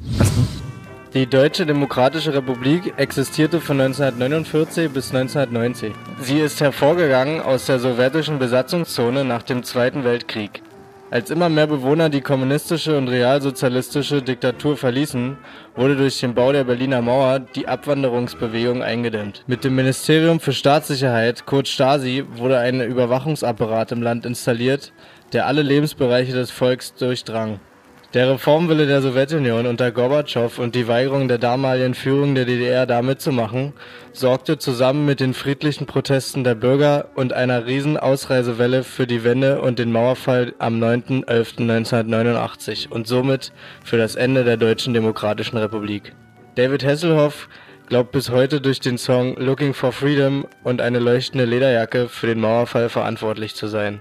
Die 1.14 1.28
Deutsche 1.28 1.66
Demokratische 1.66 2.34
Republik 2.34 2.94
existierte 2.98 3.62
von 3.62 3.80
1949 3.80 4.90
bis 4.92 5.14
1990. 5.14 5.94
Sie 6.22 6.40
ist 6.40 6.60
hervorgegangen 6.60 7.42
aus 7.42 7.66
der 7.66 7.80
sowjetischen 7.80 8.38
Besatzungszone 8.40 9.24
nach 9.24 9.44
dem 9.44 9.64
Zweiten 9.64 10.04
Weltkrieg. 10.04 10.62
Als 11.16 11.30
immer 11.30 11.48
mehr 11.48 11.68
Bewohner 11.68 12.10
die 12.10 12.20
kommunistische 12.20 12.98
und 12.98 13.08
realsozialistische 13.08 14.22
Diktatur 14.22 14.76
verließen, 14.76 15.38
wurde 15.74 15.96
durch 15.96 16.20
den 16.20 16.36
Bau 16.36 16.52
der 16.52 16.66
Berliner 16.66 17.02
Mauer 17.02 17.40
die 17.40 17.70
Abwanderungsbewegung 17.70 18.84
eingedämmt. 18.84 19.46
Mit 19.48 19.64
dem 19.64 19.76
Ministerium 19.76 20.42
für 20.42 20.52
Staatssicherheit, 20.52 21.46
kurz 21.46 21.70
Stasi, 21.70 22.26
wurde 22.34 22.60
ein 22.60 22.82
Überwachungsapparat 22.82 23.94
im 23.94 24.02
Land 24.02 24.26
installiert, 24.26 24.92
der 25.32 25.48
alle 25.48 25.62
Lebensbereiche 25.62 26.34
des 26.34 26.52
Volks 26.52 26.94
durchdrang 26.96 27.62
der 28.14 28.30
Reformwille 28.30 28.88
der 28.88 29.02
Sowjetunion 29.02 29.66
unter 29.66 29.92
Gorbatschow 29.92 30.60
und 30.60 30.76
die 30.76 30.88
Weigerung 30.88 31.28
der 31.28 31.38
damaligen 31.38 31.94
Führung 31.94 32.36
der 32.36 32.46
DDR 32.46 32.86
da 32.86 33.02
mitzumachen, 33.02 33.74
sorgte 34.14 34.58
zusammen 34.58 35.06
mit 35.06 35.20
den 35.20 35.34
friedlichen 35.34 35.86
Protesten 35.86 36.44
der 36.44 36.56
Bürger 36.56 37.10
und 37.16 37.34
einer 37.34 37.66
Riesenausreisewelle 37.66 38.84
für 38.84 39.08
die 39.08 39.24
Wende 39.24 39.62
und 39.62 39.80
den 39.80 39.92
Mauerfall 39.92 40.54
am 40.60 40.82
9.11.1989 40.82 42.90
und 42.90 43.08
somit 43.08 43.52
für 43.84 43.98
das 43.98 44.16
Ende 44.16 44.44
der 44.44 44.58
Deutschen 44.58 44.94
Demokratischen 44.94 45.58
Republik. 45.58 46.14
David 46.56 46.86
Hasselhoff 46.86 47.50
glaubt 47.88 48.12
bis 48.12 48.30
heute 48.30 48.62
durch 48.62 48.80
den 48.80 48.98
Song 48.98 49.36
Looking 49.36 49.74
for 49.74 49.92
Freedom 49.92 50.48
und 50.64 50.82
eine 50.82 51.00
leuchtende 51.00 51.46
Lederjacke 51.46 52.08
für 52.08 52.28
den 52.28 52.40
Mauerfall 52.40 52.90
verantwortlich 52.90 53.56
zu 53.56 53.68
sein 53.68 54.00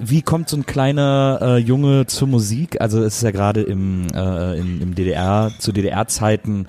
wie 0.00 0.22
kommt 0.22 0.48
so 0.48 0.56
ein 0.56 0.66
kleiner 0.66 1.38
äh, 1.40 1.56
Junge 1.58 2.06
zur 2.06 2.28
Musik? 2.28 2.80
Also 2.80 3.02
es 3.02 3.16
ist 3.16 3.22
ja 3.22 3.30
gerade 3.30 3.62
im, 3.62 4.08
äh, 4.14 4.58
im, 4.58 4.80
im 4.82 4.94
DDR, 4.94 5.52
zu 5.58 5.72
DDR-Zeiten 5.72 6.66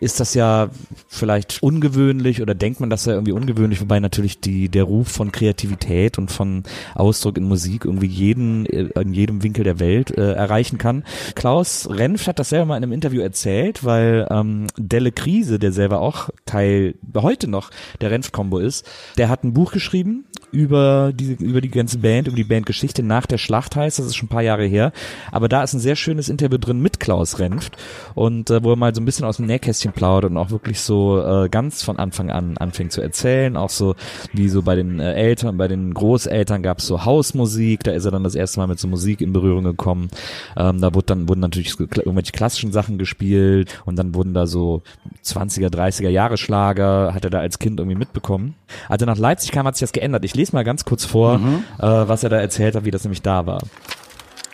ist 0.00 0.20
das 0.20 0.34
ja 0.34 0.70
vielleicht 1.08 1.62
ungewöhnlich 1.62 2.42
oder 2.42 2.54
denkt 2.54 2.80
man 2.80 2.90
das 2.90 3.06
ja 3.06 3.14
irgendwie 3.14 3.32
ungewöhnlich, 3.32 3.80
wobei 3.80 4.00
natürlich 4.00 4.40
die, 4.40 4.68
der 4.68 4.84
Ruf 4.84 5.08
von 5.08 5.32
Kreativität 5.32 6.18
und 6.18 6.30
von 6.30 6.62
Ausdruck 6.94 7.36
in 7.36 7.44
Musik 7.44 7.84
irgendwie 7.84 8.06
jeden, 8.06 8.66
äh, 8.66 8.88
in 9.00 9.12
jedem 9.12 9.42
Winkel 9.42 9.64
der 9.64 9.80
Welt 9.80 10.16
äh, 10.16 10.32
erreichen 10.32 10.78
kann. 10.78 11.04
Klaus 11.34 11.88
Renf 11.90 12.26
hat 12.26 12.38
das 12.38 12.50
selber 12.50 12.66
mal 12.66 12.76
in 12.76 12.84
einem 12.84 12.92
Interview 12.92 13.20
erzählt, 13.20 13.84
weil 13.84 14.26
ähm, 14.30 14.66
Delle 14.76 15.12
Krise, 15.12 15.58
der 15.58 15.72
selber 15.72 16.00
auch 16.00 16.30
Teil 16.46 16.94
heute 17.14 17.48
noch 17.48 17.70
der 18.00 18.10
Renf-Kombo 18.10 18.58
ist, 18.58 18.88
der 19.16 19.28
hat 19.28 19.44
ein 19.44 19.54
Buch 19.54 19.72
geschrieben 19.72 20.24
über 20.50 21.12
die, 21.14 21.34
über 21.34 21.60
die 21.60 21.70
ganze 21.70 21.98
Band, 21.98 22.28
über 22.28 22.36
die 22.36 22.44
Bandgeschichte 22.44 23.02
nach 23.02 23.26
der 23.26 23.38
Schlacht 23.38 23.76
heißt, 23.76 23.98
das 23.98 24.06
ist 24.06 24.16
schon 24.16 24.26
ein 24.26 24.30
paar 24.30 24.42
Jahre 24.42 24.64
her. 24.64 24.92
Aber 25.30 25.48
da 25.48 25.62
ist 25.62 25.74
ein 25.74 25.80
sehr 25.80 25.96
schönes 25.96 26.28
Interview 26.28 26.58
drin 26.58 26.80
mit 26.80 27.00
Klaus 27.00 27.38
Renft 27.38 27.76
und 28.14 28.50
äh, 28.50 28.62
wo 28.62 28.72
er 28.72 28.76
mal 28.76 28.94
so 28.94 29.00
ein 29.00 29.04
bisschen 29.04 29.26
aus 29.26 29.36
dem 29.36 29.46
Nähkästchen 29.46 29.92
plaudert 29.92 30.30
und 30.30 30.36
auch 30.36 30.50
wirklich 30.50 30.80
so 30.80 31.22
äh, 31.22 31.48
ganz 31.48 31.82
von 31.82 31.98
Anfang 31.98 32.30
an 32.30 32.56
anfängt 32.56 32.92
zu 32.92 33.00
erzählen, 33.00 33.56
auch 33.56 33.70
so 33.70 33.94
wie 34.32 34.48
so 34.48 34.62
bei 34.62 34.74
den 34.74 35.00
äh, 35.00 35.14
Eltern, 35.14 35.58
bei 35.58 35.68
den 35.68 35.92
Großeltern 35.92 36.62
gab 36.62 36.78
es 36.78 36.86
so 36.86 37.04
Hausmusik, 37.04 37.84
da 37.84 37.92
ist 37.92 38.04
er 38.04 38.10
dann 38.10 38.24
das 38.24 38.34
erste 38.34 38.60
Mal 38.60 38.66
mit 38.66 38.78
so 38.78 38.88
Musik 38.88 39.20
in 39.20 39.32
Berührung 39.32 39.64
gekommen. 39.64 40.08
Ähm, 40.56 40.80
da 40.80 40.94
wurde 40.94 41.06
dann 41.06 41.28
wurden 41.28 41.40
natürlich 41.40 41.78
irgendwelche 41.78 42.32
klassischen 42.32 42.72
Sachen 42.72 42.98
gespielt 42.98 43.82
und 43.84 43.96
dann 43.96 44.14
wurden 44.14 44.34
da 44.34 44.46
so 44.46 44.82
20er, 45.24 45.68
30er 45.68 46.08
Jahre 46.08 46.36
Schlager, 46.36 47.12
hat 47.14 47.24
er 47.24 47.30
da 47.30 47.40
als 47.40 47.58
Kind 47.58 47.80
irgendwie 47.80 47.98
mitbekommen. 47.98 48.54
Als 48.88 49.02
er 49.02 49.06
nach 49.06 49.18
Leipzig 49.18 49.52
kam, 49.52 49.66
hat 49.66 49.76
sich 49.76 49.86
das 49.86 49.92
geändert. 49.92 50.24
Ich 50.24 50.34
lese 50.38 50.52
mal 50.54 50.64
ganz 50.64 50.84
kurz 50.84 51.04
vor, 51.04 51.38
mhm. 51.38 51.64
äh, 51.78 51.82
was 51.82 52.24
er 52.24 52.30
da 52.30 52.38
erzählt 52.38 52.74
hat, 52.74 52.84
wie 52.84 52.90
das 52.90 53.04
nämlich 53.04 53.22
da 53.22 53.44
war. 53.44 53.60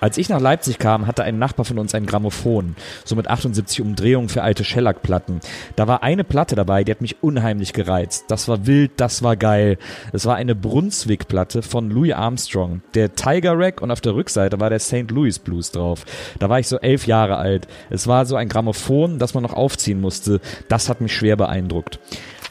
Als 0.00 0.18
ich 0.18 0.28
nach 0.28 0.40
Leipzig 0.40 0.78
kam, 0.78 1.06
hatte 1.06 1.22
ein 1.22 1.38
Nachbar 1.38 1.64
von 1.64 1.78
uns 1.78 1.94
ein 1.94 2.04
Grammophon, 2.04 2.76
so 3.06 3.16
mit 3.16 3.28
78 3.28 3.80
Umdrehungen 3.80 4.28
für 4.28 4.42
alte 4.42 4.62
Shellac-Platten. 4.62 5.40
Da 5.76 5.88
war 5.88 6.02
eine 6.02 6.24
Platte 6.24 6.56
dabei, 6.56 6.84
die 6.84 6.90
hat 6.90 7.00
mich 7.00 7.22
unheimlich 7.22 7.72
gereizt. 7.72 8.26
Das 8.28 8.46
war 8.46 8.66
wild, 8.66 8.92
das 8.98 9.22
war 9.22 9.36
geil. 9.36 9.78
Es 10.12 10.26
war 10.26 10.36
eine 10.36 10.54
Brunswick-Platte 10.54 11.62
von 11.62 11.88
Louis 11.88 12.12
Armstrong. 12.12 12.82
Der 12.94 13.14
Tiger 13.14 13.58
Rack 13.58 13.80
und 13.80 13.90
auf 13.90 14.02
der 14.02 14.14
Rückseite 14.14 14.60
war 14.60 14.68
der 14.68 14.80
St. 14.80 15.10
Louis 15.10 15.38
Blues 15.38 15.70
drauf. 15.70 16.04
Da 16.38 16.50
war 16.50 16.58
ich 16.58 16.68
so 16.68 16.78
elf 16.80 17.06
Jahre 17.06 17.36
alt. 17.36 17.66
Es 17.88 18.06
war 18.06 18.26
so 18.26 18.36
ein 18.36 18.50
Grammophon, 18.50 19.18
das 19.18 19.32
man 19.32 19.42
noch 19.42 19.54
aufziehen 19.54 20.02
musste. 20.02 20.42
Das 20.68 20.90
hat 20.90 21.00
mich 21.00 21.14
schwer 21.14 21.36
beeindruckt 21.36 21.98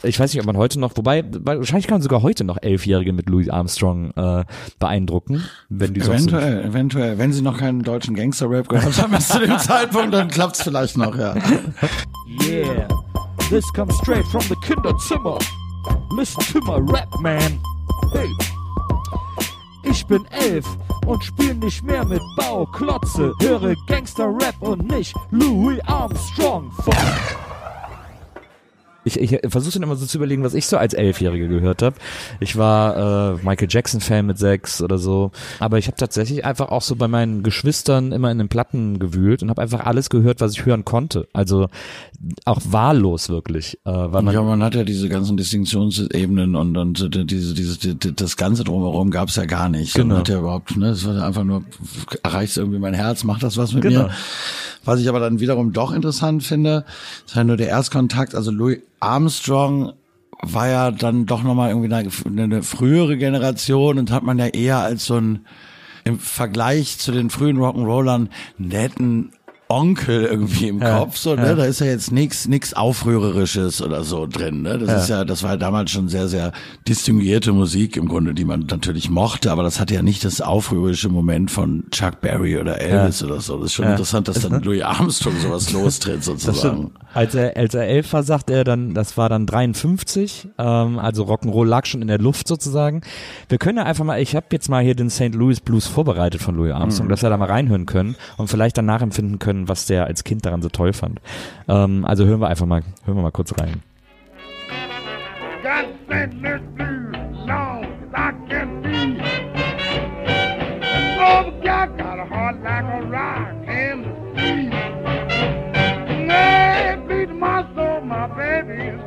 ich 0.04 0.20
weiß 0.20 0.32
nicht, 0.32 0.40
ob 0.40 0.46
man 0.46 0.56
heute 0.56 0.78
noch, 0.78 0.96
wobei, 0.96 1.24
wahrscheinlich 1.40 1.86
kann 1.86 1.96
man 1.96 2.02
sogar 2.02 2.22
heute 2.22 2.44
noch 2.44 2.58
Elfjährige 2.60 3.12
mit 3.12 3.28
Louis 3.28 3.48
Armstrong 3.48 4.12
äh, 4.12 4.44
beeindrucken, 4.78 5.44
wenn 5.68 5.94
die 5.94 6.00
Eventuell, 6.00 6.62
so 6.62 6.68
eventuell. 6.68 7.18
Wenn 7.18 7.32
sie 7.32 7.42
noch 7.42 7.58
keinen 7.58 7.82
deutschen 7.82 8.14
Gangster-Rap 8.14 8.68
gehört 8.68 9.00
haben 9.02 9.12
bis 9.12 9.28
zu 9.28 9.40
dem 9.40 9.58
Zeitpunkt, 9.58 10.14
dann 10.14 10.28
klappt's 10.28 10.62
vielleicht 10.62 10.96
noch, 10.96 11.16
ja. 11.16 11.34
Yeah, 12.46 12.88
this 13.48 13.64
comes 13.72 13.96
straight 13.98 14.26
from 14.26 14.42
the 14.42 14.56
Kinderzimmer. 14.64 15.38
Listen 16.16 16.42
to 16.52 16.60
my 16.60 16.80
rap, 16.92 17.08
man. 17.20 17.60
Hey. 18.12 18.28
Ich 19.84 20.06
bin 20.06 20.24
elf 20.30 20.66
und 21.06 21.22
spiel 21.22 21.54
nicht 21.54 21.84
mehr 21.84 22.04
mit 22.06 22.22
Bauklotze. 22.36 23.32
Höre 23.40 23.74
Gangster-Rap 23.86 24.54
und 24.60 24.88
nicht 24.90 25.14
Louis 25.30 25.78
Armstrong. 25.86 26.70
Fuck. 26.82 27.43
Ich, 29.04 29.18
ich 29.20 29.38
versuche 29.48 29.74
dann 29.74 29.82
immer 29.82 29.96
so 29.96 30.06
zu 30.06 30.18
überlegen, 30.18 30.42
was 30.42 30.54
ich 30.54 30.66
so 30.66 30.76
als 30.76 30.94
Elfjährige 30.94 31.48
gehört 31.48 31.82
habe. 31.82 31.96
Ich 32.40 32.56
war 32.56 33.34
äh, 33.34 33.44
Michael 33.44 33.68
Jackson-Fan 33.70 34.26
mit 34.26 34.38
sechs 34.38 34.82
oder 34.82 34.98
so. 34.98 35.30
Aber 35.60 35.78
ich 35.78 35.86
habe 35.86 35.96
tatsächlich 35.96 36.44
einfach 36.44 36.68
auch 36.68 36.82
so 36.82 36.96
bei 36.96 37.08
meinen 37.08 37.42
Geschwistern 37.42 38.12
immer 38.12 38.30
in 38.30 38.38
den 38.38 38.48
Platten 38.48 38.98
gewühlt 38.98 39.42
und 39.42 39.50
habe 39.50 39.62
einfach 39.62 39.84
alles 39.84 40.10
gehört, 40.10 40.40
was 40.40 40.52
ich 40.52 40.64
hören 40.64 40.84
konnte. 40.84 41.28
Also 41.32 41.68
auch 42.44 42.60
wahllos 42.64 43.28
wirklich. 43.28 43.78
Äh, 43.84 43.90
weil 43.90 44.22
man 44.22 44.34
ja, 44.34 44.42
man 44.42 44.62
hat 44.62 44.74
ja 44.74 44.84
diese 44.84 45.08
ganzen 45.08 45.36
Distinktionsebenen 45.36 46.56
und, 46.56 46.76
und 46.76 47.30
diese, 47.30 47.54
diese, 47.54 47.94
die, 47.94 48.14
das 48.14 48.36
Ganze 48.36 48.64
drumherum 48.64 49.10
gab 49.10 49.28
es 49.28 49.36
ja 49.36 49.44
gar 49.44 49.68
nicht. 49.68 49.94
Genau. 49.94 50.08
Man 50.08 50.18
hat 50.18 50.28
ja 50.28 50.38
überhaupt, 50.38 50.76
ne, 50.76 50.88
es 50.88 51.06
war 51.06 51.22
einfach 51.22 51.44
nur, 51.44 51.64
erreicht 52.22 52.56
irgendwie 52.56 52.78
mein 52.78 52.94
Herz, 52.94 53.24
macht 53.24 53.42
das 53.42 53.56
was 53.56 53.72
mit 53.74 53.82
genau. 53.82 54.04
mir. 54.04 54.10
Was 54.84 55.00
ich 55.00 55.08
aber 55.08 55.20
dann 55.20 55.40
wiederum 55.40 55.72
doch 55.72 55.92
interessant 55.92 56.42
finde, 56.42 56.84
ist 57.26 57.34
halt 57.34 57.46
nur 57.46 57.56
der 57.56 57.68
Erstkontakt, 57.68 58.34
also 58.34 58.50
Louis 58.50 58.78
Armstrong 59.04 59.92
war 60.40 60.68
ja 60.68 60.90
dann 60.90 61.26
doch 61.26 61.42
nochmal 61.42 61.70
irgendwie 61.70 61.92
eine, 61.94 62.42
eine 62.42 62.62
frühere 62.62 63.16
Generation 63.16 63.98
und 63.98 64.10
hat 64.10 64.22
man 64.22 64.38
ja 64.38 64.46
eher 64.46 64.78
als 64.78 65.06
so 65.06 65.16
ein 65.16 65.46
im 66.04 66.18
Vergleich 66.18 66.98
zu 66.98 67.12
den 67.12 67.30
frühen 67.30 67.58
Rock'n'Rollern 67.58 68.28
netten 68.58 69.32
Onkel 69.68 70.24
irgendwie 70.24 70.68
im 70.68 70.80
ja, 70.80 70.98
Kopf, 70.98 71.16
so, 71.16 71.34
ne? 71.34 71.46
Ja. 71.46 71.54
Da 71.54 71.64
ist 71.64 71.80
ja 71.80 71.86
jetzt 71.86 72.12
nichts 72.12 72.46
nix 72.46 72.74
Aufrührerisches 72.74 73.80
oder 73.80 74.04
so 74.04 74.26
drin, 74.26 74.62
ne? 74.62 74.78
Das 74.78 74.88
ja. 74.88 74.96
ist 74.96 75.08
ja, 75.08 75.24
das 75.24 75.42
war 75.42 75.52
ja 75.52 75.56
damals 75.56 75.90
schon 75.90 76.08
sehr, 76.08 76.28
sehr 76.28 76.52
distinguierte 76.86 77.52
Musik 77.52 77.96
im 77.96 78.08
Grunde, 78.08 78.34
die 78.34 78.44
man 78.44 78.66
natürlich 78.68 79.08
mochte, 79.08 79.50
aber 79.50 79.62
das 79.62 79.80
hatte 79.80 79.94
ja 79.94 80.02
nicht 80.02 80.24
das 80.24 80.40
aufrührerische 80.40 81.08
Moment 81.08 81.50
von 81.50 81.84
Chuck 81.90 82.20
Berry 82.20 82.58
oder 82.58 82.80
Elvis 82.80 83.22
oder 83.22 83.40
so. 83.40 83.56
Das 83.56 83.66
ist 83.66 83.74
schon 83.74 83.86
interessant, 83.86 84.28
dass 84.28 84.40
dann 84.40 84.62
Louis 84.62 84.82
Armstrong 84.82 85.34
sowas 85.40 85.72
lostritt 85.72 86.22
sozusagen. 86.24 86.92
Als 87.14 87.34
er, 87.34 87.56
als 87.56 87.74
er 87.74 87.86
elf 87.86 88.12
war, 88.12 88.22
sagt 88.22 88.50
er 88.50 88.64
dann, 88.64 88.92
das 88.92 89.16
war 89.16 89.28
dann 89.28 89.46
53, 89.46 90.48
ähm, 90.58 90.98
also 90.98 91.24
Rock'n'Roll 91.24 91.66
lag 91.66 91.86
schon 91.86 92.02
in 92.02 92.08
der 92.08 92.18
Luft 92.18 92.48
sozusagen. 92.48 93.02
Wir 93.48 93.58
können 93.58 93.78
ja 93.78 93.84
einfach 93.84 94.04
mal, 94.04 94.20
ich 94.20 94.36
habe 94.36 94.46
jetzt 94.52 94.68
mal 94.68 94.82
hier 94.82 94.94
den 94.94 95.10
St. 95.10 95.34
Louis 95.34 95.60
Blues 95.60 95.86
vorbereitet 95.86 96.42
von 96.42 96.56
Louis 96.56 96.72
Armstrong, 96.72 97.06
mhm. 97.06 97.10
dass 97.10 97.22
wir 97.22 97.30
da 97.30 97.36
mal 97.36 97.48
reinhören 97.48 97.86
können 97.86 98.16
und 98.36 98.48
vielleicht 98.48 98.76
dann 98.76 98.86
nachempfinden 98.86 99.38
können, 99.38 99.53
können, 99.54 99.68
was 99.68 99.86
der 99.86 100.06
als 100.06 100.24
Kind 100.24 100.44
daran 100.44 100.62
so 100.62 100.68
toll 100.68 100.92
fand. 100.92 101.20
Ähm, 101.68 102.04
also 102.04 102.24
hören 102.24 102.40
wir 102.40 102.48
einfach 102.48 102.66
mal, 102.66 102.82
hören 103.04 103.16
wir 103.16 103.22
mal 103.22 103.30
kurz 103.30 103.54
rein. 103.58 103.82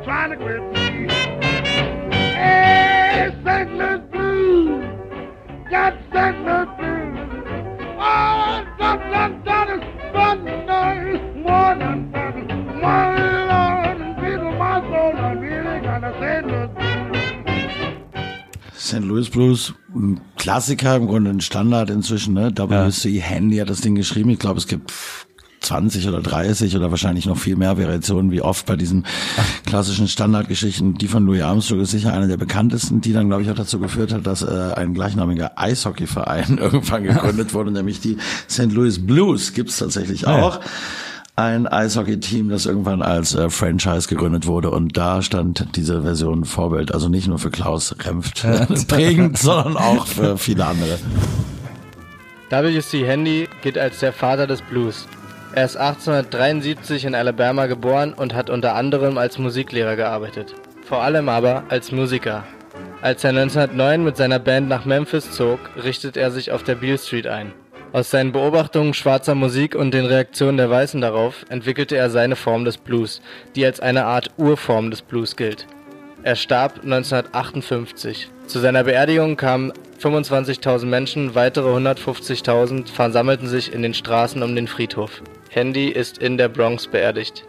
trying 0.04 0.30
to 0.30 0.36
quit 0.36 0.77
Blues, 19.38 19.72
ein 19.94 20.20
Klassiker, 20.36 20.96
im 20.96 21.06
Grunde 21.06 21.30
ein 21.30 21.40
Standard 21.40 21.90
inzwischen, 21.90 22.34
ne? 22.34 22.52
W.C. 22.56 23.08
Ja. 23.08 23.22
Handy 23.22 23.58
hat 23.58 23.70
das 23.70 23.80
Ding 23.80 23.94
geschrieben. 23.94 24.30
Ich 24.30 24.40
glaube, 24.40 24.58
es 24.58 24.66
gibt 24.66 24.92
20 25.60 26.08
oder 26.08 26.20
30 26.20 26.74
oder 26.76 26.90
wahrscheinlich 26.90 27.24
noch 27.26 27.38
viel 27.38 27.54
mehr 27.54 27.78
Variationen, 27.78 28.32
wie 28.32 28.42
oft 28.42 28.66
bei 28.66 28.74
diesen 28.74 29.06
klassischen 29.64 30.08
Standardgeschichten. 30.08 30.94
Die 30.94 31.06
von 31.06 31.24
Louis 31.24 31.42
Armstrong 31.42 31.78
ist 31.78 31.92
sicher 31.92 32.12
eine 32.12 32.26
der 32.26 32.36
bekanntesten, 32.36 33.00
die 33.00 33.12
dann, 33.12 33.28
glaube 33.28 33.44
ich, 33.44 33.50
auch 33.50 33.54
dazu 33.54 33.78
geführt 33.78 34.12
hat, 34.12 34.26
dass 34.26 34.42
äh, 34.42 34.72
ein 34.74 34.92
gleichnamiger 34.92 35.52
Eishockeyverein 35.54 36.58
irgendwann 36.60 37.04
gegründet 37.04 37.54
wurde, 37.54 37.70
nämlich 37.70 38.00
die 38.00 38.16
St. 38.50 38.72
Louis 38.72 39.06
Blues 39.06 39.52
gibt's 39.52 39.78
tatsächlich 39.78 40.26
auch. 40.26 40.56
Ja 40.56 40.60
ein 41.38 41.68
Eishockey-Team, 41.68 42.48
das 42.48 42.66
irgendwann 42.66 43.00
als 43.00 43.34
äh, 43.34 43.48
Franchise 43.48 44.08
gegründet 44.08 44.46
wurde 44.46 44.70
und 44.70 44.96
da 44.96 45.22
stand 45.22 45.76
diese 45.76 46.02
Version 46.02 46.44
Vorbild, 46.44 46.92
also 46.92 47.08
nicht 47.08 47.28
nur 47.28 47.38
für 47.38 47.50
Klaus 47.50 47.94
Remft 48.04 48.44
prägend, 48.88 49.38
sondern 49.38 49.76
auch 49.76 50.06
für 50.06 50.36
viele 50.36 50.66
andere. 50.66 50.98
W.C. 52.50 53.06
Handy 53.06 53.48
gilt 53.62 53.78
als 53.78 54.00
der 54.00 54.12
Vater 54.12 54.48
des 54.48 54.62
Blues. 54.62 55.06
Er 55.52 55.64
ist 55.64 55.76
1873 55.76 57.04
in 57.04 57.14
Alabama 57.14 57.66
geboren 57.66 58.14
und 58.14 58.34
hat 58.34 58.50
unter 58.50 58.74
anderem 58.74 59.16
als 59.16 59.38
Musiklehrer 59.38 59.94
gearbeitet. 59.94 60.54
Vor 60.82 61.02
allem 61.02 61.28
aber 61.28 61.62
als 61.68 61.92
Musiker. 61.92 62.44
Als 63.00 63.22
er 63.22 63.30
1909 63.30 64.02
mit 64.02 64.16
seiner 64.16 64.40
Band 64.40 64.68
nach 64.68 64.84
Memphis 64.84 65.30
zog, 65.30 65.60
richtet 65.84 66.16
er 66.16 66.32
sich 66.32 66.50
auf 66.50 66.64
der 66.64 66.74
Beale 66.74 66.98
Street 66.98 67.28
ein. 67.28 67.52
Aus 67.98 68.10
seinen 68.12 68.30
Beobachtungen 68.30 68.94
schwarzer 68.94 69.34
Musik 69.34 69.74
und 69.74 69.92
den 69.92 70.06
Reaktionen 70.06 70.56
der 70.56 70.70
Weißen 70.70 71.00
darauf 71.00 71.44
entwickelte 71.48 71.96
er 71.96 72.10
seine 72.10 72.36
Form 72.36 72.64
des 72.64 72.78
Blues, 72.78 73.20
die 73.56 73.66
als 73.66 73.80
eine 73.80 74.04
Art 74.04 74.30
Urform 74.36 74.92
des 74.92 75.02
Blues 75.02 75.34
gilt. 75.34 75.66
Er 76.22 76.36
starb 76.36 76.84
1958. 76.84 78.30
Zu 78.46 78.60
seiner 78.60 78.84
Beerdigung 78.84 79.36
kamen 79.36 79.72
25.000 80.00 80.86
Menschen, 80.86 81.34
weitere 81.34 81.70
150.000 81.70 82.86
versammelten 82.86 83.48
sich 83.48 83.72
in 83.72 83.82
den 83.82 83.94
Straßen 83.94 84.44
um 84.44 84.54
den 84.54 84.68
Friedhof. 84.68 85.20
Handy 85.50 85.88
ist 85.88 86.18
in 86.18 86.38
der 86.38 86.48
Bronx 86.48 86.86
beerdigt. 86.86 87.48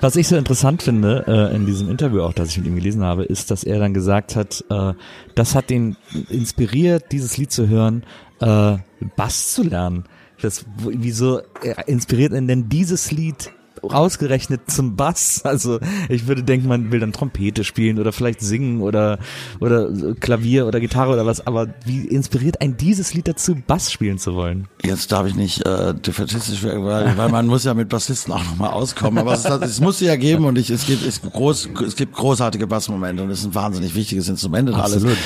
Was 0.00 0.16
ich 0.16 0.28
so 0.28 0.36
interessant 0.36 0.82
finde 0.82 1.24
äh, 1.26 1.54
in 1.54 1.66
diesem 1.66 1.90
Interview 1.90 2.22
auch, 2.22 2.32
das 2.32 2.48
ich 2.48 2.58
mit 2.58 2.66
ihm 2.66 2.76
gelesen 2.76 3.02
habe, 3.02 3.24
ist, 3.24 3.50
dass 3.50 3.64
er 3.64 3.78
dann 3.78 3.92
gesagt 3.92 4.34
hat, 4.34 4.64
äh, 4.70 4.94
das 5.34 5.54
hat 5.54 5.70
ihn 5.70 5.96
inspiriert, 6.30 7.12
dieses 7.12 7.36
Lied 7.36 7.52
zu 7.52 7.68
hören, 7.68 8.04
äh, 8.40 8.78
Bass 9.16 9.52
zu 9.52 9.62
lernen. 9.62 10.04
Das, 10.40 10.64
wieso 10.78 11.42
inspiriert 11.86 12.32
ihn 12.32 12.48
denn 12.48 12.70
dieses 12.70 13.10
Lied 13.10 13.52
ausgerechnet 13.82 14.70
zum 14.70 14.96
Bass. 14.96 15.42
Also 15.44 15.80
ich 16.08 16.26
würde 16.26 16.42
denken, 16.44 16.68
man 16.68 16.92
will 16.92 17.00
dann 17.00 17.12
Trompete 17.12 17.64
spielen 17.64 17.98
oder 17.98 18.12
vielleicht 18.12 18.40
singen 18.40 18.82
oder 18.82 19.18
oder 19.58 19.90
Klavier 20.20 20.66
oder 20.66 20.80
Gitarre 20.80 21.12
oder 21.12 21.26
was. 21.26 21.46
Aber 21.46 21.68
wie 21.84 22.06
inspiriert 22.06 22.60
ein 22.60 22.76
dieses 22.76 23.14
Lied 23.14 23.28
dazu, 23.28 23.56
Bass 23.66 23.90
spielen 23.90 24.18
zu 24.18 24.34
wollen? 24.34 24.68
Jetzt 24.82 25.10
darf 25.12 25.26
ich 25.26 25.34
nicht 25.34 25.66
äh, 25.66 25.94
defaitistisch 25.94 26.62
werden, 26.62 26.84
weil, 26.84 27.16
weil 27.16 27.28
man 27.30 27.46
muss 27.46 27.64
ja 27.64 27.74
mit 27.74 27.88
Bassisten 27.88 28.32
auch 28.32 28.44
nochmal 28.44 28.70
auskommen. 28.70 29.18
Aber 29.18 29.32
es, 29.32 29.44
es 29.44 29.80
muss 29.80 29.98
sie 29.98 30.06
ja 30.06 30.16
geben 30.16 30.44
und 30.44 30.56
ich, 30.56 30.70
es 30.70 30.86
gibt 30.86 31.04
es 31.04 31.20
groß 31.22 31.70
es 31.86 31.96
gibt 31.96 32.14
großartige 32.14 32.66
Bassmomente 32.66 33.22
und 33.22 33.30
es 33.30 33.40
ist 33.40 33.46
ein 33.46 33.54
wahnsinnig 33.54 33.94
wichtiges 33.94 34.28
Instrument 34.28 34.68
und 34.68 34.76
Absolut. 34.76 35.08
alles. 35.08 35.18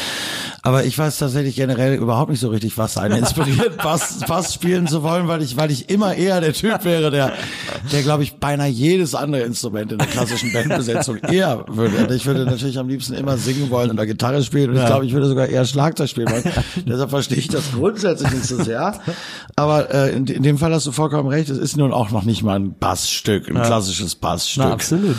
Aber 0.66 0.84
ich 0.84 0.98
weiß 0.98 1.18
tatsächlich 1.18 1.56
generell 1.56 1.94
überhaupt 1.94 2.30
nicht 2.30 2.40
so 2.40 2.48
richtig, 2.48 2.78
was 2.78 2.96
einen 2.96 3.16
inspiriert, 3.18 3.76
Bass, 3.76 4.20
Bass 4.26 4.54
spielen 4.54 4.86
zu 4.86 5.02
wollen, 5.02 5.28
weil 5.28 5.42
ich, 5.42 5.58
weil 5.58 5.70
ich 5.70 5.90
immer 5.90 6.14
eher 6.14 6.40
der 6.40 6.54
Typ 6.54 6.84
wäre, 6.84 7.10
der, 7.10 7.34
der 7.92 8.02
glaube 8.02 8.22
ich 8.22 8.36
beinahe 8.36 8.70
jedes 8.70 9.14
andere 9.14 9.42
Instrument 9.42 9.92
in 9.92 9.98
der 9.98 10.06
klassischen 10.06 10.54
Bandbesetzung 10.54 11.18
eher 11.30 11.66
würde. 11.68 12.14
Ich 12.14 12.24
würde 12.24 12.46
natürlich 12.46 12.78
am 12.78 12.88
liebsten 12.88 13.12
immer 13.12 13.36
singen 13.36 13.68
wollen 13.68 13.90
und 13.90 13.96
da 13.96 14.06
Gitarre 14.06 14.42
spielen 14.42 14.70
und 14.70 14.76
ich 14.76 14.86
glaube, 14.86 15.04
ich 15.04 15.12
würde 15.12 15.28
sogar 15.28 15.48
eher 15.48 15.66
Schlagzeug 15.66 16.08
spielen 16.08 16.30
wollen. 16.30 16.44
Deshalb 16.86 17.10
verstehe 17.10 17.36
ich 17.36 17.48
das 17.48 17.72
grundsätzlich 17.72 18.32
nicht 18.32 18.46
so 18.46 18.62
sehr. 18.62 18.98
Aber 19.56 19.92
äh, 19.92 20.16
in, 20.16 20.26
in, 20.26 20.42
dem 20.42 20.56
Fall 20.56 20.72
hast 20.72 20.86
du 20.86 20.92
vollkommen 20.92 21.28
recht. 21.28 21.50
Es 21.50 21.58
ist 21.58 21.76
nun 21.76 21.92
auch 21.92 22.10
noch 22.10 22.24
nicht 22.24 22.42
mal 22.42 22.56
ein 22.56 22.74
Bassstück, 22.74 23.50
ein 23.50 23.56
ja. 23.56 23.66
klassisches 23.66 24.14
Bassstück. 24.14 24.64
Na, 24.64 24.72
absolut. 24.72 25.16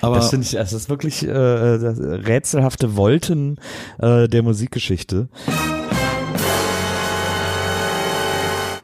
Aber 0.00 0.16
das 0.16 0.30
finde 0.30 0.46
ich, 0.46 0.52
das 0.52 0.72
ist 0.72 0.88
wirklich 0.88 1.26
äh, 1.26 1.30
rätselhafte 1.30 2.96
Wolten 2.96 3.56
äh, 3.98 4.28
der 4.28 4.42
Musikgeschichte. 4.42 5.28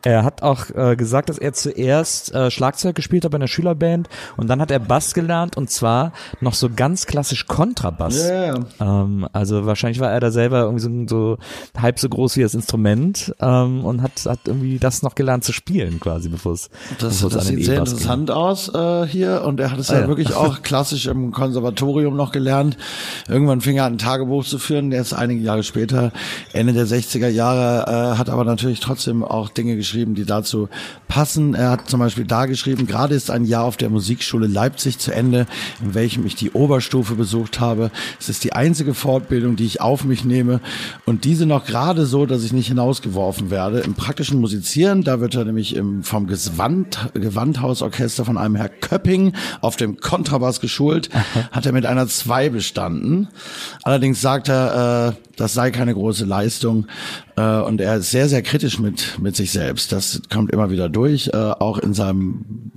Er 0.07 0.23
hat 0.23 0.41
auch 0.45 0.71
äh, 0.71 0.95
gesagt, 0.95 1.31
dass 1.31 1.37
er 1.37 1.53
zuerst 1.53 2.33
äh, 2.33 2.49
Schlagzeug 2.53 2.95
gespielt 2.95 3.25
hat 3.25 3.33
bei 3.33 3.39
einer 3.39 3.49
Schülerband 3.49 4.09
und 4.37 4.47
dann 4.47 4.61
hat 4.61 4.71
er 4.71 4.79
Bass 4.79 5.15
gelernt 5.15 5.57
und 5.57 5.69
zwar 5.69 6.13
noch 6.41 6.55
so 6.55 6.71
ganz 6.71 7.07
klassisch 7.07 7.49
Kontrabass. 7.49 8.25
Yeah. 8.25 8.67
Ähm, 8.79 9.27
also 9.33 9.67
wahrscheinlich 9.67 9.99
war 9.99 10.13
er 10.13 10.21
da 10.21 10.31
selber 10.31 10.61
irgendwie 10.61 11.09
so, 11.09 11.09
so 11.09 11.39
halb 11.77 11.99
so 11.99 12.09
groß 12.09 12.37
wie 12.37 12.43
das 12.43 12.55
Instrument 12.55 13.35
ähm, 13.41 13.85
und 13.85 14.01
hat, 14.01 14.13
hat 14.27 14.39
irgendwie 14.45 14.79
das 14.79 15.03
noch 15.03 15.17
gelernt 15.17 15.43
zu 15.43 15.53
spielen 15.53 15.99
quasi, 15.99 16.29
bevor 16.29 16.53
es 16.53 16.71
Das, 17.01 17.19
das 17.23 17.47
sieht 17.49 17.65
sehr 17.65 17.81
interessant 17.81 18.29
ging. 18.29 18.37
aus 18.37 18.73
äh, 18.73 19.09
hier 19.09 19.43
und 19.45 19.59
er 19.59 19.73
hat 19.73 19.81
es 19.81 19.91
ah, 19.91 19.95
ja, 19.95 20.01
ja 20.03 20.07
wirklich 20.09 20.37
auch 20.37 20.63
klassisch 20.63 21.09
im 21.09 21.33
Konservatorium 21.33 22.15
noch 22.15 22.31
gelernt. 22.31 22.77
Irgendwann 23.29 23.61
fing 23.61 23.79
er 23.79 23.87
an, 23.87 23.95
ein 23.95 23.99
Tagebuch 23.99 24.45
zu 24.45 24.61
führen, 24.61 24.93
jetzt 24.93 25.15
einige 25.15 25.41
Jahre 25.41 25.65
später, 25.65 26.13
Ende 26.53 26.75
der 26.75 26.87
60er 26.87 27.27
Jahre, 27.27 28.15
äh, 28.15 28.19
hat 28.19 28.31
aber 28.31 28.45
natürlich 28.45 28.79
trotzdem 28.79 29.25
auch 29.25 29.49
Dinge 29.49 29.75
geschrieben, 29.75 29.96
geschrieben, 29.97 30.15
die 30.15 30.27
dazu 30.27 30.69
passen. 31.09 31.55
Er 31.55 31.71
hat 31.71 31.89
zum 31.89 32.01
Beispiel 32.01 32.27
da 32.27 32.45
geschrieben, 32.45 32.87
gerade 32.87 33.15
ist 33.15 33.31
ein 33.31 33.47
Jahr 33.47 33.65
auf 33.65 33.79
der 33.79 33.89
Musikschule 33.89 34.47
Leipzig 34.47 34.99
zu 34.99 35.11
Ende, 35.11 35.47
in 35.83 35.95
welchem 35.95 36.27
ich 36.27 36.35
die 36.35 36.51
Oberstufe 36.51 37.15
besucht 37.15 37.61
habe. 37.61 37.91
Es 38.21 38.29
ist 38.29 38.45
die 38.45 38.53
einzige 38.53 38.93
Fortbildung, 38.93 39.57
die 39.57 39.65
ich 39.65 39.81
auf 39.81 40.05
mich 40.05 40.23
nehme 40.23 40.61
und 41.07 41.25
diese 41.25 41.47
noch 41.47 41.65
gerade 41.65 42.05
so, 42.05 42.27
dass 42.27 42.45
ich 42.45 42.53
nicht 42.53 42.69
hinausgeworfen 42.69 43.51
werde. 43.51 43.81
Im 43.81 43.95
praktischen 43.95 44.39
Musizieren, 44.39 45.03
da 45.03 45.21
wird 45.21 45.35
er 45.35 45.47
nämlich 45.47 45.75
im, 45.75 46.03
vom 46.03 46.27
Gewand, 46.27 47.09
Gewandhausorchester 47.15 48.27
von 48.27 48.37
einem 48.37 48.57
Herr 48.57 48.69
Köpping 48.69 49.33
auf 49.63 49.77
dem 49.77 49.97
Kontrabass 49.97 50.61
geschult, 50.61 51.09
hat 51.53 51.65
er 51.65 51.73
mit 51.73 51.87
einer 51.87 52.07
2 52.07 52.51
bestanden. 52.51 53.29
Allerdings 53.83 54.21
sagt 54.21 54.51
er, 54.51 55.15
äh, 55.17 55.23
das 55.37 55.55
sei 55.55 55.71
keine 55.71 55.95
große 55.95 56.27
Leistung. 56.27 56.87
Äh, 57.37 57.61
und 57.61 57.81
er 57.81 57.97
ist 57.97 58.11
sehr, 58.11 58.29
sehr 58.29 58.43
kritisch 58.43 58.79
mit, 58.79 59.19
mit 59.21 59.37
sich 59.37 59.53
selbst. 59.53 59.93
Das 59.93 60.23
kommt 60.33 60.53
immer 60.53 60.71
wieder 60.71 60.89
durch. 60.89 61.29
Äh, 61.29 61.37
auch 61.37 61.79
in 61.79 61.95
seinem 61.95 62.73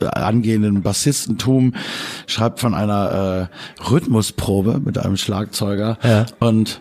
angehenden 0.00 0.82
Bassistentum 0.82 1.74
schreibt 2.26 2.60
von 2.60 2.74
einer 2.74 3.50
äh, 3.80 3.90
Rhythmusprobe 3.90 4.80
mit 4.84 4.98
einem 4.98 5.16
Schlagzeuger. 5.16 5.98
Ja. 6.02 6.26
Und 6.38 6.80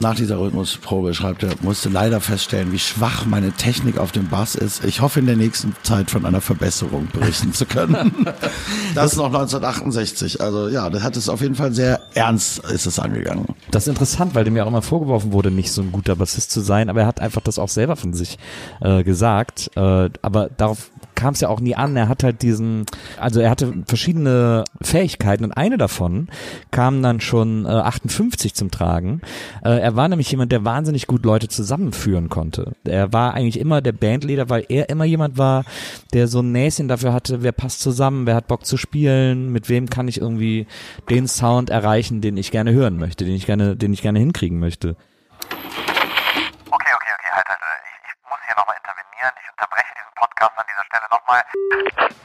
nach 0.00 0.14
dieser 0.14 0.38
Rhythmusprobe 0.38 1.14
schreibt 1.14 1.42
er, 1.42 1.50
musste 1.62 1.88
leider 1.88 2.20
feststellen, 2.20 2.72
wie 2.72 2.78
schwach 2.78 3.24
meine 3.26 3.52
Technik 3.52 3.98
auf 3.98 4.12
dem 4.12 4.28
Bass 4.28 4.54
ist. 4.54 4.84
Ich 4.84 5.00
hoffe 5.00 5.20
in 5.20 5.26
der 5.26 5.36
nächsten 5.36 5.74
Zeit 5.82 6.10
von 6.10 6.26
einer 6.26 6.40
Verbesserung 6.40 7.08
berichten 7.12 7.52
zu 7.52 7.64
können. 7.64 8.26
das 8.94 9.12
ist 9.12 9.16
noch 9.18 9.26
1968. 9.26 10.40
Also 10.40 10.68
ja, 10.68 10.90
das 10.90 11.02
hat 11.02 11.16
es 11.16 11.28
auf 11.28 11.40
jeden 11.40 11.54
Fall 11.54 11.72
sehr 11.72 12.00
ernst 12.14 12.58
ist 12.70 12.86
es 12.86 12.98
angegangen. 12.98 13.46
Das 13.70 13.84
ist 13.84 13.88
interessant, 13.88 14.34
weil 14.34 14.44
dem 14.44 14.56
ja 14.56 14.64
auch 14.64 14.68
immer 14.68 14.82
vorgeworfen 14.82 15.32
wurde, 15.32 15.50
nicht 15.50 15.72
so 15.72 15.82
ein 15.82 15.92
guter 15.92 16.16
Bassist 16.16 16.50
zu 16.50 16.60
sein, 16.60 16.88
aber 16.88 17.02
er 17.02 17.06
hat 17.06 17.20
einfach 17.20 17.40
das 17.40 17.58
auch 17.58 17.68
selber 17.68 17.96
von 17.96 18.12
sich 18.12 18.38
äh, 18.80 19.04
gesagt. 19.04 19.70
Äh, 19.76 20.10
aber 20.22 20.50
darauf 20.56 20.90
kam 21.24 21.32
es 21.32 21.40
ja 21.40 21.48
auch 21.48 21.60
nie 21.60 21.74
an. 21.74 21.96
Er 21.96 22.10
hat 22.10 22.22
halt 22.22 22.42
diesen, 22.42 22.84
also 23.18 23.40
er 23.40 23.48
hatte 23.48 23.72
verschiedene 23.86 24.64
Fähigkeiten 24.82 25.42
und 25.42 25.52
eine 25.52 25.78
davon 25.78 26.28
kam 26.70 27.02
dann 27.02 27.22
schon 27.22 27.64
äh, 27.64 27.70
58 27.70 28.52
zum 28.52 28.70
Tragen. 28.70 29.22
Äh, 29.64 29.78
er 29.78 29.96
war 29.96 30.06
nämlich 30.06 30.30
jemand, 30.30 30.52
der 30.52 30.66
wahnsinnig 30.66 31.06
gut 31.06 31.24
Leute 31.24 31.48
zusammenführen 31.48 32.28
konnte. 32.28 32.72
Er 32.84 33.14
war 33.14 33.32
eigentlich 33.32 33.58
immer 33.58 33.80
der 33.80 33.92
Bandleader, 33.92 34.50
weil 34.50 34.66
er 34.68 34.90
immer 34.90 35.06
jemand 35.06 35.38
war, 35.38 35.64
der 36.12 36.28
so 36.28 36.40
ein 36.40 36.52
Näschen 36.52 36.88
dafür 36.88 37.14
hatte, 37.14 37.42
wer 37.42 37.52
passt 37.52 37.80
zusammen, 37.80 38.26
wer 38.26 38.34
hat 38.34 38.46
Bock 38.46 38.66
zu 38.66 38.76
spielen, 38.76 39.50
mit 39.50 39.70
wem 39.70 39.88
kann 39.88 40.08
ich 40.08 40.20
irgendwie 40.20 40.66
den 41.08 41.26
Sound 41.26 41.70
erreichen, 41.70 42.20
den 42.20 42.36
ich 42.36 42.50
gerne 42.50 42.74
hören 42.74 42.98
möchte, 42.98 43.24
den 43.24 43.34
ich 43.34 43.46
gerne, 43.46 43.76
den 43.76 43.94
ich 43.94 44.02
gerne 44.02 44.18
hinkriegen 44.18 44.58
möchte. 44.58 44.94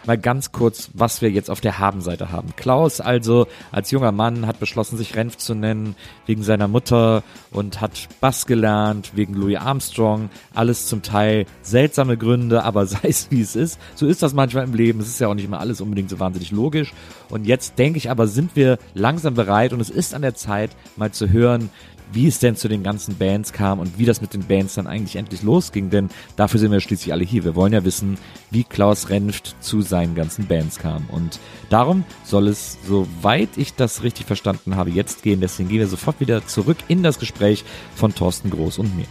Mal 0.06 0.18
ganz 0.18 0.52
kurz, 0.52 0.90
was 0.94 1.22
wir 1.22 1.30
jetzt 1.30 1.50
auf 1.50 1.62
der 1.62 1.78
Habenseite 1.78 2.32
haben. 2.32 2.56
Klaus 2.56 3.00
also 3.00 3.48
als 3.72 3.92
junger 3.92 4.12
Mann 4.12 4.48
hat 4.48 4.60
beschlossen, 4.60 4.98
sich 4.98 5.16
Renf 5.16 5.38
zu 5.38 5.54
nennen, 5.54 5.96
wegen 6.26 6.42
seiner 6.42 6.68
Mutter 6.68 7.24
und 7.52 7.82
hat 7.82 8.08
Bass 8.20 8.46
gelernt, 8.46 9.12
wegen 9.16 9.34
Louis 9.34 9.58
Armstrong. 9.58 10.30
Alles 10.54 10.88
zum 10.88 11.04
Teil 11.04 11.46
seltsame 11.62 12.18
Gründe, 12.18 12.64
aber 12.64 12.86
sei 12.88 13.10
es 13.10 13.30
wie 13.30 13.42
es 13.42 13.56
ist. 13.56 13.80
So 13.96 14.08
ist 14.08 14.24
das 14.24 14.34
manchmal 14.34 14.64
im 14.64 14.74
Leben. 14.74 15.00
Es 15.00 15.08
ist 15.08 15.20
ja 15.20 15.28
auch 15.28 15.36
nicht 15.36 15.46
immer 15.46 15.60
alles 15.60 15.82
unbedingt 15.82 16.10
so 16.10 16.20
wahnsinnig 16.20 16.52
logisch. 16.52 16.94
Und 17.30 17.46
jetzt 17.46 17.78
denke 17.78 17.98
ich 17.98 18.10
aber, 18.10 18.28
sind 18.28 18.56
wir 18.56 18.80
langsam 18.94 19.36
bereit 19.36 19.74
und 19.74 19.80
es 19.80 19.90
ist 19.90 20.16
an 20.16 20.22
der 20.22 20.36
Zeit, 20.36 20.72
mal 20.96 21.12
zu 21.12 21.30
hören, 21.30 21.70
wie 22.12 22.28
es 22.28 22.40
denn 22.40 22.56
zu 22.56 22.68
den 22.68 22.84
ganzen 22.84 23.18
Bands 23.18 23.54
kam 23.54 23.80
und 23.80 23.98
wie 23.98 24.06
das 24.06 24.22
mit 24.22 24.34
den 24.34 24.46
Bands 24.46 24.76
dann 24.76 24.88
eigentlich 24.88 25.16
endlich 25.16 25.44
losging, 25.44 25.90
denn 25.90 26.10
dafür 26.36 26.60
sind 26.60 26.72
wir 26.72 26.80
schließlich 26.80 27.14
alle 27.14 27.24
hier. 27.24 27.44
Wir 27.44 27.56
wollen 27.56 27.74
ja 27.74 27.84
wissen, 27.84 28.18
wie 28.52 28.64
Klaus 28.64 29.10
Renft 29.10 29.56
zu 29.60 29.82
seinen 29.82 30.16
ganzen 30.16 30.48
Bands 30.48 30.80
kam. 30.80 31.06
Und 31.10 31.40
darum 31.70 32.04
soll 32.24 32.48
es, 32.48 32.78
soweit 32.86 33.50
ich 33.58 33.76
das 33.76 34.04
richtig 34.04 34.26
verstanden 34.26 34.76
habe, 34.76 34.90
jetzt 34.90 35.24
gehen. 35.24 35.42
Deswegen 35.42 35.70
gehen 35.70 35.80
wir 35.80 35.88
sofort 35.88 36.20
wieder 36.20 36.46
zurück 36.48 36.78
in 36.88 37.04
das 37.04 37.20
Gespräch 37.20 37.64
von 37.96 38.14
Thorsten 38.14 38.50
Groß 38.50 38.80
und 38.80 38.96
mir. 38.96 39.06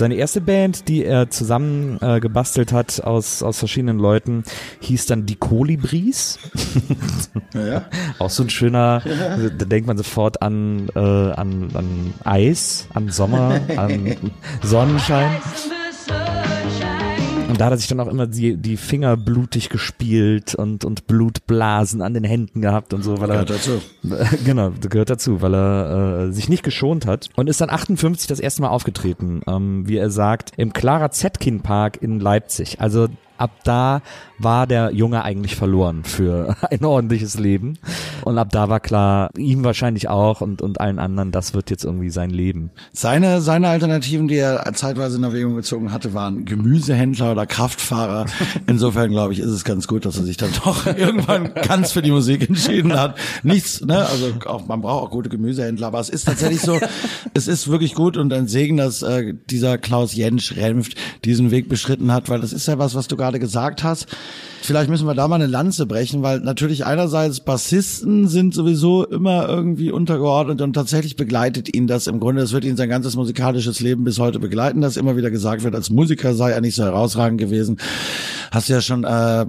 Seine 0.00 0.14
erste 0.14 0.40
Band, 0.40 0.88
die 0.88 1.04
er 1.04 1.28
zusammen 1.28 1.98
äh, 2.00 2.20
gebastelt 2.20 2.72
hat 2.72 3.04
aus, 3.04 3.42
aus 3.42 3.58
verschiedenen 3.58 3.98
Leuten, 3.98 4.44
hieß 4.80 5.04
dann 5.04 5.26
Die 5.26 5.36
Kolibris. 5.36 6.38
Ja. 7.52 7.84
Auch 8.20 8.30
so 8.30 8.44
ein 8.44 8.50
schöner, 8.50 9.02
da 9.04 9.64
denkt 9.64 9.88
man 9.88 9.96
sofort 9.96 10.40
an, 10.40 10.88
äh, 10.94 10.98
an, 10.98 11.70
an 11.74 12.14
Eis, 12.24 12.86
an 12.94 13.08
Sommer, 13.08 13.60
an 13.76 14.16
Sonnenschein. 14.62 15.30
Da 17.60 17.66
hat 17.66 17.74
er 17.74 17.76
sich 17.76 17.88
dann 17.88 18.00
auch 18.00 18.06
immer 18.06 18.26
die, 18.26 18.56
die 18.56 18.78
Finger 18.78 19.18
blutig 19.18 19.68
gespielt 19.68 20.54
und, 20.54 20.82
und 20.86 21.06
Blutblasen 21.06 22.00
an 22.00 22.14
den 22.14 22.24
Händen 22.24 22.62
gehabt 22.62 22.94
und 22.94 23.02
so, 23.02 23.20
weil 23.20 23.28
er. 23.28 23.44
Gehört 23.44 23.50
dazu. 23.50 23.82
Genau, 24.46 24.72
gehört 24.80 25.10
dazu, 25.10 25.42
weil 25.42 25.54
er 25.54 26.28
äh, 26.28 26.32
sich 26.32 26.48
nicht 26.48 26.62
geschont 26.62 27.04
hat 27.04 27.28
und 27.36 27.50
ist 27.50 27.60
dann 27.60 27.68
58 27.68 28.26
das 28.28 28.40
erste 28.40 28.62
Mal 28.62 28.68
aufgetreten, 28.68 29.42
ähm, 29.46 29.86
wie 29.86 29.98
er 29.98 30.08
sagt, 30.08 30.52
im 30.56 30.72
Clara 30.72 31.10
Zetkin 31.10 31.60
Park 31.60 32.02
in 32.02 32.18
Leipzig. 32.18 32.80
Also 32.80 33.08
ab 33.40 33.64
da 33.64 34.02
war 34.38 34.66
der 34.66 34.92
Junge 34.92 35.22
eigentlich 35.22 35.56
verloren 35.56 36.04
für 36.04 36.56
ein 36.70 36.84
ordentliches 36.84 37.38
Leben. 37.38 37.78
Und 38.24 38.38
ab 38.38 38.48
da 38.50 38.68
war 38.68 38.80
klar, 38.80 39.30
ihm 39.36 39.64
wahrscheinlich 39.64 40.08
auch 40.08 40.40
und, 40.40 40.62
und 40.62 40.80
allen 40.80 40.98
anderen, 40.98 41.30
das 41.30 41.54
wird 41.54 41.70
jetzt 41.70 41.84
irgendwie 41.84 42.10
sein 42.10 42.30
Leben. 42.30 42.70
Seine, 42.92 43.40
seine 43.40 43.68
Alternativen, 43.68 44.28
die 44.28 44.36
er 44.36 44.70
zeitweise 44.74 45.18
in 45.18 45.24
Erwägung 45.24 45.56
gezogen 45.56 45.92
hatte, 45.92 46.14
waren 46.14 46.44
Gemüsehändler 46.44 47.32
oder 47.32 47.46
Kraftfahrer. 47.46 48.26
Insofern 48.66 49.10
glaube 49.10 49.32
ich, 49.32 49.40
ist 49.40 49.50
es 49.50 49.64
ganz 49.64 49.86
gut, 49.86 50.04
dass 50.04 50.16
er 50.16 50.24
sich 50.24 50.36
dann 50.36 50.50
doch 50.64 50.86
irgendwann 50.96 51.52
ganz 51.54 51.92
für 51.92 52.02
die 52.02 52.10
Musik 52.10 52.48
entschieden 52.48 52.98
hat. 52.98 53.16
Nichts, 53.42 53.80
ne, 53.82 54.06
also 54.06 54.32
auch, 54.46 54.66
man 54.66 54.80
braucht 54.80 55.04
auch 55.04 55.10
gute 55.10 55.28
Gemüsehändler, 55.28 55.88
aber 55.88 56.00
es 56.00 56.08
ist 56.08 56.26
tatsächlich 56.26 56.60
so, 56.60 56.78
es 57.34 57.48
ist 57.48 57.68
wirklich 57.68 57.94
gut 57.94 58.16
und 58.16 58.32
ein 58.32 58.48
Segen, 58.48 58.76
dass 58.76 59.02
äh, 59.02 59.34
dieser 59.50 59.78
Klaus 59.78 60.14
Jentsch 60.14 60.56
Renft 60.56 60.96
diesen 61.24 61.50
Weg 61.50 61.68
beschritten 61.68 62.12
hat, 62.12 62.28
weil 62.28 62.40
das 62.40 62.52
ist 62.52 62.66
ja 62.66 62.78
was, 62.78 62.94
was 62.94 63.08
du 63.08 63.16
gerade 63.30 63.40
gesagt 63.40 63.84
hast. 63.84 64.06
Vielleicht 64.62 64.90
müssen 64.90 65.06
wir 65.06 65.14
da 65.14 65.26
mal 65.26 65.36
eine 65.36 65.46
Lanze 65.46 65.86
brechen, 65.86 66.22
weil 66.22 66.40
natürlich 66.40 66.84
einerseits 66.84 67.40
Bassisten 67.40 68.28
sind 68.28 68.52
sowieso 68.52 69.06
immer 69.06 69.48
irgendwie 69.48 69.90
untergeordnet 69.90 70.60
und 70.60 70.74
tatsächlich 70.74 71.16
begleitet 71.16 71.74
ihn 71.74 71.86
das 71.86 72.06
im 72.06 72.20
Grunde, 72.20 72.42
das 72.42 72.52
wird 72.52 72.64
ihn 72.64 72.76
sein 72.76 72.90
ganzes 72.90 73.16
musikalisches 73.16 73.80
Leben 73.80 74.04
bis 74.04 74.18
heute 74.18 74.38
begleiten, 74.38 74.82
dass 74.82 74.98
immer 74.98 75.16
wieder 75.16 75.30
gesagt 75.30 75.62
wird, 75.62 75.74
als 75.74 75.88
Musiker 75.88 76.34
sei 76.34 76.50
er 76.50 76.60
nicht 76.60 76.74
so 76.74 76.84
herausragend 76.84 77.40
gewesen. 77.40 77.78
hast 78.50 78.68
du 78.68 78.74
ja 78.74 78.80
schon 78.82 79.04
äh, 79.04 79.46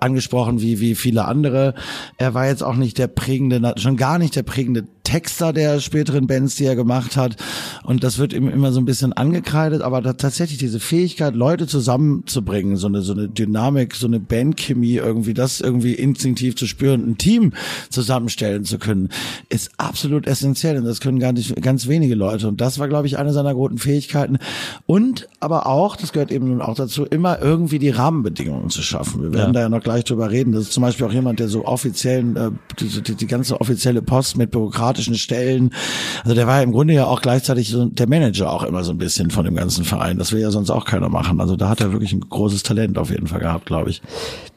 angesprochen, 0.00 0.60
wie 0.60 0.78
wie 0.78 0.94
viele 0.94 1.24
andere. 1.24 1.74
Er 2.16 2.34
war 2.34 2.46
jetzt 2.46 2.62
auch 2.62 2.76
nicht 2.76 2.98
der 2.98 3.08
prägende, 3.08 3.74
schon 3.76 3.96
gar 3.96 4.18
nicht 4.18 4.36
der 4.36 4.44
prägende 4.44 4.84
Texter 5.04 5.52
der 5.52 5.80
späteren 5.80 6.26
Bands, 6.26 6.56
die 6.56 6.64
er 6.64 6.74
gemacht 6.74 7.16
hat. 7.16 7.36
Und 7.84 8.02
das 8.02 8.18
wird 8.18 8.32
ihm 8.32 8.48
immer 8.48 8.72
so 8.72 8.80
ein 8.80 8.86
bisschen 8.86 9.12
angekreidet, 9.12 9.82
aber 9.82 10.02
tatsächlich 10.16 10.58
diese 10.58 10.80
Fähigkeit, 10.80 11.34
Leute 11.34 11.66
zusammenzubringen, 11.66 12.76
so 12.76 12.88
eine, 12.88 13.02
so 13.02 13.12
eine 13.12 13.28
Dynamik, 13.28 13.94
so 13.94 14.06
eine 14.06 14.18
Bandchemie 14.18 14.96
irgendwie, 14.96 15.34
das 15.34 15.60
irgendwie 15.60 15.92
instinktiv 15.92 16.56
zu 16.56 16.66
spüren, 16.66 17.08
ein 17.10 17.18
Team 17.18 17.52
zusammenstellen 17.90 18.64
zu 18.64 18.78
können, 18.78 19.10
ist 19.50 19.70
absolut 19.76 20.26
essentiell. 20.26 20.78
Und 20.78 20.84
das 20.84 21.00
können 21.00 21.20
gar 21.20 21.32
nicht 21.32 21.60
ganz 21.62 21.86
wenige 21.86 22.14
Leute. 22.14 22.48
Und 22.48 22.60
das 22.60 22.78
war, 22.78 22.88
glaube 22.88 23.06
ich, 23.06 23.18
eine 23.18 23.32
seiner 23.32 23.54
großen 23.54 23.78
Fähigkeiten. 23.78 24.38
Und 24.86 25.28
aber 25.38 25.66
auch, 25.66 25.96
das 25.96 26.12
gehört 26.12 26.32
eben 26.32 26.48
nun 26.48 26.62
auch 26.62 26.74
dazu, 26.74 27.04
immer 27.04 27.40
irgendwie 27.40 27.78
die 27.78 27.90
Rahmenbedingungen 27.90 28.70
zu 28.70 28.82
schaffen. 28.82 29.22
Wir 29.22 29.32
werden 29.34 29.48
ja. 29.48 29.52
da 29.52 29.60
ja 29.60 29.68
noch 29.68 29.82
gleich 29.82 30.04
drüber 30.04 30.30
reden. 30.30 30.52
Das 30.52 30.62
ist 30.62 30.72
zum 30.72 30.82
Beispiel 30.82 31.06
auch 31.06 31.12
jemand, 31.12 31.40
der 31.40 31.48
so 31.48 31.66
offiziellen, 31.66 32.36
äh, 32.36 32.50
die, 32.80 33.02
die, 33.02 33.14
die 33.14 33.26
ganze 33.26 33.60
offizielle 33.60 34.00
Post 34.00 34.38
mit 34.38 34.50
Bürokraten 34.50 34.93
bürokratischen 34.94 35.14
Stellen. 35.16 35.70
Also 36.22 36.34
der 36.34 36.46
war 36.46 36.62
im 36.62 36.72
Grunde 36.72 36.94
ja 36.94 37.06
auch 37.06 37.20
gleichzeitig 37.20 37.68
so 37.68 37.86
der 37.86 38.08
Manager 38.08 38.50
auch 38.50 38.62
immer 38.62 38.84
so 38.84 38.92
ein 38.92 38.98
bisschen 38.98 39.30
von 39.30 39.44
dem 39.44 39.56
ganzen 39.56 39.84
Verein. 39.84 40.18
Das 40.18 40.32
will 40.32 40.40
ja 40.40 40.50
sonst 40.50 40.70
auch 40.70 40.84
keiner 40.84 41.08
machen. 41.08 41.40
Also 41.40 41.56
da 41.56 41.68
hat 41.68 41.80
er 41.80 41.92
wirklich 41.92 42.12
ein 42.12 42.20
großes 42.20 42.62
Talent 42.62 42.98
auf 42.98 43.10
jeden 43.10 43.26
Fall 43.26 43.40
gehabt, 43.40 43.66
glaube 43.66 43.90
ich. 43.90 44.02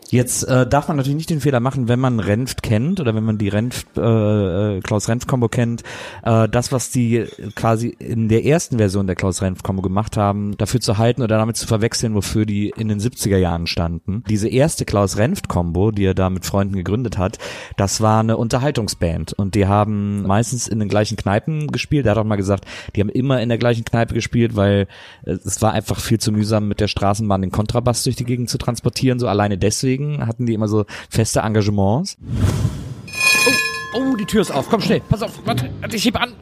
Jetzt 0.09 0.43
äh, 0.43 0.65
darf 0.65 0.87
man 0.87 0.97
natürlich 0.97 1.17
nicht 1.17 1.29
den 1.29 1.41
Fehler 1.41 1.59
machen, 1.59 1.87
wenn 1.89 1.99
man 1.99 2.19
Renft 2.19 2.63
kennt 2.63 2.99
oder 2.99 3.13
wenn 3.13 3.25
man 3.25 3.37
die 3.37 3.49
Renft, 3.49 3.97
äh, 3.97 4.77
äh 4.77 4.79
Klaus 4.81 5.09
Renft 5.09 5.27
Combo 5.27 5.49
kennt, 5.49 5.83
äh, 6.23 6.47
das 6.47 6.71
was 6.71 6.91
die 6.91 7.25
quasi 7.55 7.89
in 7.99 8.29
der 8.29 8.45
ersten 8.45 8.77
Version 8.77 9.07
der 9.07 9.17
Klaus 9.17 9.41
Renft 9.41 9.63
Combo 9.63 9.81
gemacht 9.81 10.15
haben, 10.15 10.55
dafür 10.57 10.79
zu 10.79 10.97
halten 10.97 11.21
oder 11.21 11.37
damit 11.37 11.57
zu 11.57 11.67
verwechseln, 11.67 12.15
wofür 12.15 12.45
die 12.45 12.73
in 12.77 12.87
den 12.87 12.99
70er 12.99 13.37
Jahren 13.37 13.67
standen. 13.67 14.23
Diese 14.29 14.47
erste 14.47 14.85
Klaus 14.85 15.17
Renft 15.17 15.49
Combo, 15.49 15.91
die 15.91 16.05
er 16.05 16.13
da 16.13 16.29
mit 16.29 16.45
Freunden 16.45 16.75
gegründet 16.75 17.17
hat, 17.17 17.37
das 17.75 17.99
war 17.99 18.21
eine 18.21 18.37
Unterhaltungsband 18.37 19.33
und 19.33 19.55
die 19.55 19.67
haben 19.67 20.21
meistens 20.23 20.69
in 20.69 20.79
den 20.79 20.87
gleichen 20.87 21.17
Kneipen 21.17 21.67
gespielt. 21.67 22.05
Er 22.05 22.11
hat 22.11 22.17
auch 22.17 22.23
mal 22.23 22.37
gesagt, 22.37 22.65
die 22.95 23.01
haben 23.01 23.09
immer 23.09 23.41
in 23.41 23.49
der 23.49 23.57
gleichen 23.57 23.83
Kneipe 23.83 24.13
gespielt, 24.13 24.55
weil 24.55 24.87
äh, 25.25 25.31
es 25.31 25.61
war 25.61 25.73
einfach 25.73 25.99
viel 25.99 26.19
zu 26.19 26.31
mühsam 26.31 26.69
mit 26.69 26.79
der 26.79 26.87
Straßenbahn 26.87 27.41
den 27.41 27.51
Kontrabass 27.51 28.03
durch 28.03 28.15
die 28.15 28.25
Gegend 28.25 28.49
zu 28.49 28.57
transportieren, 28.57 29.19
so 29.19 29.27
alleine 29.27 29.57
deswegen 29.57 29.96
deswegen 29.97 30.25
hatten 30.25 30.45
die 30.45 30.53
immer 30.53 30.67
so 30.67 30.85
feste 31.09 31.39
Engagements. 31.39 32.17
Oh, 33.47 33.99
oh, 33.99 34.15
die 34.15 34.25
Tür 34.25 34.41
ist 34.41 34.51
auf. 34.51 34.69
Komm 34.69 34.81
schnell. 34.81 35.01
Pass 35.01 35.21
auf. 35.21 35.39
Warte, 35.45 35.69
ich 35.91 36.05
heb 36.05 36.19
an. 36.21 36.33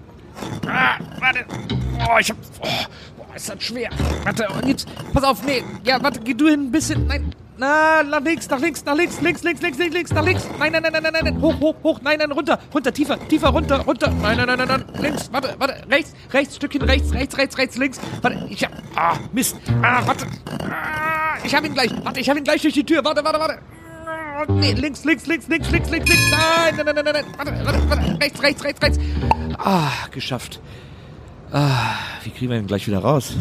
Ah, 0.68 0.98
warte. 1.20 1.46
Oh, 2.00 2.18
ich 2.20 2.30
hab. 2.30 2.38
Oh, 2.62 3.15
ist 3.36 3.50
das 3.50 3.64
schwer. 3.64 3.90
Warte, 4.24 4.48
und 4.50 4.68
jetzt. 4.68 4.88
Pass 5.14 5.24
auf. 5.24 5.44
Nee. 5.44 5.64
Ja, 5.84 6.02
warte, 6.02 6.20
geh 6.22 6.34
du 6.34 6.48
hin 6.48 6.68
ein 6.68 6.72
bisschen. 6.72 7.08
Nein. 7.08 7.34
Na, 7.58 8.04
nach 8.04 8.20
links, 8.20 8.50
nach 8.50 8.60
links, 8.60 8.84
nach 8.84 8.96
links, 8.96 9.22
links, 9.22 9.42
links, 9.44 9.62
links, 9.62 9.78
links, 9.78 9.94
links, 9.94 10.12
nach 10.12 10.26
links. 10.26 10.46
Nein, 10.60 10.74
nein, 10.74 10.84
nein, 10.84 10.92
nein, 10.92 11.14
nein, 11.14 11.24
nein, 11.24 11.42
hoch, 11.42 11.58
hoch, 11.62 11.76
hoch, 11.84 12.02
nein, 12.02 12.20
nein, 12.20 12.30
runter, 12.34 12.60
runter, 12.74 12.92
tiefer, 12.94 13.18
tiefer, 13.30 13.48
runter, 13.48 13.80
runter. 13.80 14.12
Nein, 14.22 14.36
nein, 14.36 14.46
nein, 14.46 14.58
nein, 14.58 14.68
nein, 14.68 15.02
links, 15.02 15.30
warte, 15.32 15.56
warte, 15.58 15.76
rechts, 15.90 16.14
rechts, 16.34 16.58
Stückchen 16.58 16.82
rechts, 16.82 17.14
rechts, 17.14 17.38
rechts, 17.38 17.58
rechts, 17.58 17.78
links. 17.78 18.00
Warte, 18.22 18.46
ich 18.50 18.62
hab, 18.62 18.72
ah, 18.98 19.18
Mist. 19.32 19.56
Ah, 19.82 20.06
warte. 20.06 20.26
Ah, 20.70 21.38
ich 21.46 21.56
hab 21.56 21.64
ihn 21.64 21.74
gleich. 21.74 21.92
Warte, 22.04 22.20
ich 22.20 22.30
hab 22.30 22.36
ihn 22.36 22.44
gleich 22.44 22.62
durch 22.62 22.74
die 22.74 22.84
Tür. 22.84 23.06
Warte, 23.06 23.24
warte, 23.24 23.40
warte. 23.40 23.60
Nee, 24.50 24.74
links, 24.74 25.06
links, 25.06 25.26
links, 25.26 25.48
links, 25.48 25.72
links, 25.72 25.90
links, 25.90 26.10
links. 26.10 26.32
Nein, 26.32 26.76
nein, 26.76 26.86
nein, 26.94 27.06
nein, 27.06 27.14
nein. 27.14 27.26
Warte, 27.38 27.66
warte, 27.66 27.90
warte. 27.90 28.20
Rechts, 28.22 28.44
rechts, 28.44 28.64
rechts, 28.66 28.82
rechts. 28.82 29.00
Ah, 29.60 29.92
geschafft. 30.12 30.60
Ah, 31.52 31.96
wie 32.24 32.32
kriegen 32.32 32.52
wir 32.52 32.58
ihn 32.58 32.68
gleich 32.68 32.88
wieder 32.88 33.00
raus? 33.00 33.36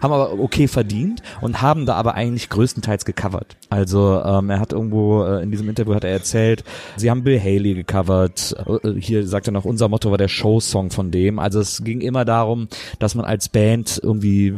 haben 0.00 0.12
aber 0.12 0.38
okay 0.40 0.66
verdient 0.66 1.22
und 1.40 1.62
haben 1.62 1.86
da 1.86 1.94
aber 1.94 2.14
eigentlich 2.14 2.48
größtenteils 2.48 3.04
gecovert. 3.04 3.56
Also 3.68 4.22
ähm, 4.24 4.50
er 4.50 4.60
hat 4.60 4.72
irgendwo 4.72 5.22
äh, 5.24 5.42
in 5.42 5.50
diesem 5.50 5.68
Interview 5.68 5.94
hat 5.94 6.04
er 6.04 6.10
erzählt, 6.10 6.64
sie 6.96 7.10
haben 7.10 7.22
Bill 7.22 7.38
Haley 7.38 7.74
gecovert. 7.74 8.56
Äh, 8.66 8.94
hier 8.98 9.26
sagt 9.26 9.48
er 9.48 9.52
noch, 9.52 9.64
unser 9.64 9.88
Motto 9.88 10.10
war 10.10 10.18
der 10.18 10.28
Show-Song 10.28 10.90
von 10.90 11.10
dem. 11.10 11.38
Also 11.38 11.60
es 11.60 11.84
ging 11.84 12.00
immer 12.00 12.24
darum, 12.24 12.68
dass 12.98 13.14
man 13.14 13.24
als 13.24 13.48
Band 13.48 14.00
irgendwie 14.02 14.54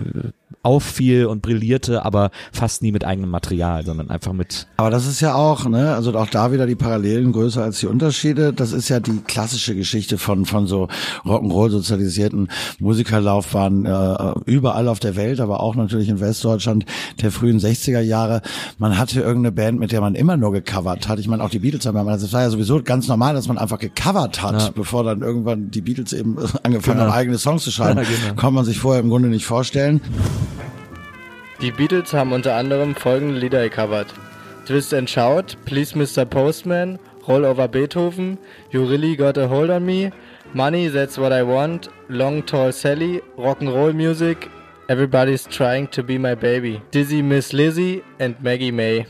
auffiel 0.63 1.27
und 1.27 1.43
brillierte, 1.43 2.05
aber 2.05 2.31
fast 2.53 2.83
nie 2.83 2.93
mit 2.93 3.05
eigenem 3.05 3.31
Material, 3.31 3.85
sondern 3.85 4.11
einfach 4.11 4.33
mit. 4.33 4.69
Aber 4.77 4.91
das 4.91 5.07
ist 5.07 5.21
ja 5.21 5.35
auch, 5.35 5.67
ne, 5.69 5.95
also 5.95 6.15
auch 6.15 6.29
da 6.29 6.53
wieder 6.53 6.67
die 6.67 6.77
Parallelen 6.77 7.33
größer 7.33 7.63
als 7.63 7.81
die 7.81 7.87
Unterschiede. 7.87 8.53
Das 8.53 8.73
ist 8.73 8.89
ja 8.89 9.01
die 9.01 9.19
klassische 9.27 9.75
Geschichte 9.75 10.19
von 10.19 10.47
von 10.47 10.67
so 10.67 10.89
Rock'n'Roll 11.25 11.71
sozialisierten 11.71 12.49
Musikerlaufbahnen 12.79 13.87
äh, 13.87 14.33
überall 14.47 14.89
auf 14.89 15.01
der 15.01 15.17
Welt, 15.17 15.41
aber 15.41 15.61
auch 15.61 15.75
natürlich 15.75 16.09
in 16.09 16.21
Westdeutschland 16.21 16.87
der 17.21 17.33
frühen 17.33 17.59
60er 17.59 18.01
Jahre. 18.01 18.43
Man 18.79 18.99
hatte 18.99 19.21
irgendeine 19.21 19.53
Band, 19.53 19.81
mit 19.81 19.91
der 19.91 20.01
man 20.01 20.15
immer 20.15 20.37
nur 20.37 20.53
gecovert 20.53 21.09
hat. 21.09 21.19
Ich 21.19 21.27
meine, 21.27 21.43
auch 21.43 21.51
die 21.51 21.59
Beatles 21.59 21.87
haben 21.87 21.97
ja, 21.97 22.05
das 22.05 22.33
war 22.33 22.43
ja 22.43 22.51
sowieso 22.51 22.83
ganz 22.83 23.09
normal, 23.09 23.35
dass 23.35 23.49
man 23.49 23.59
einfach 23.59 23.79
gecovert 23.79 24.43
hat, 24.43 24.61
ja. 24.61 24.71
bevor 24.75 25.03
dann 25.03 25.23
irgendwann 25.23 25.71
die 25.71 25.81
Beatles 25.81 26.13
eben 26.13 26.37
angefangen 26.63 26.99
genau. 26.99 27.11
haben, 27.11 27.19
eigene 27.19 27.39
Songs 27.39 27.65
zu 27.65 27.73
schreiben. 27.73 27.99
Ja, 27.99 28.05
genau. 28.05 28.41
Kann 28.41 28.55
man 28.55 28.65
sich 28.65 28.79
vorher 28.79 29.03
im 29.03 29.09
Grunde 29.09 29.29
nicht 29.29 29.47
vorstellen. 29.47 30.01
Die 31.63 31.71
Beatles 31.71 32.13
haben 32.13 32.33
unter 32.33 32.57
anderem 32.57 32.97
folgende 32.97 33.39
Lieder 33.39 33.63
gecovert. 33.69 34.09
Twist 34.67 34.93
and 34.93 35.09
Shout, 35.09 35.57
Please 35.65 35.97
Mr. 35.97 36.25
Postman, 36.25 36.99
Roll 37.29 37.45
Over 37.45 37.69
Beethoven, 37.69 38.37
You 38.73 38.85
Really 38.85 39.15
Got 39.15 39.39
a 39.39 39.47
Hold 39.47 39.71
on 39.71 39.87
Me, 39.87 40.11
Money 40.55 40.89
That's 40.89 41.19
What 41.19 41.33
I 41.33 41.45
Want, 41.45 41.89
Long 42.09 42.45
Tall 42.45 42.73
Sally, 42.73 43.23
Rock'n'Roll 43.37 43.95
Music, 43.95 44.51
Everybody's 44.89 45.47
Trying 45.47 45.87
to 45.93 46.03
Be 46.03 46.19
My 46.19 46.35
Baby, 46.35 46.83
Dizzy 46.91 47.23
Miss 47.23 47.53
Lizzy 47.53 48.03
and 48.19 48.35
Maggie 48.43 48.73
May. 48.73 49.07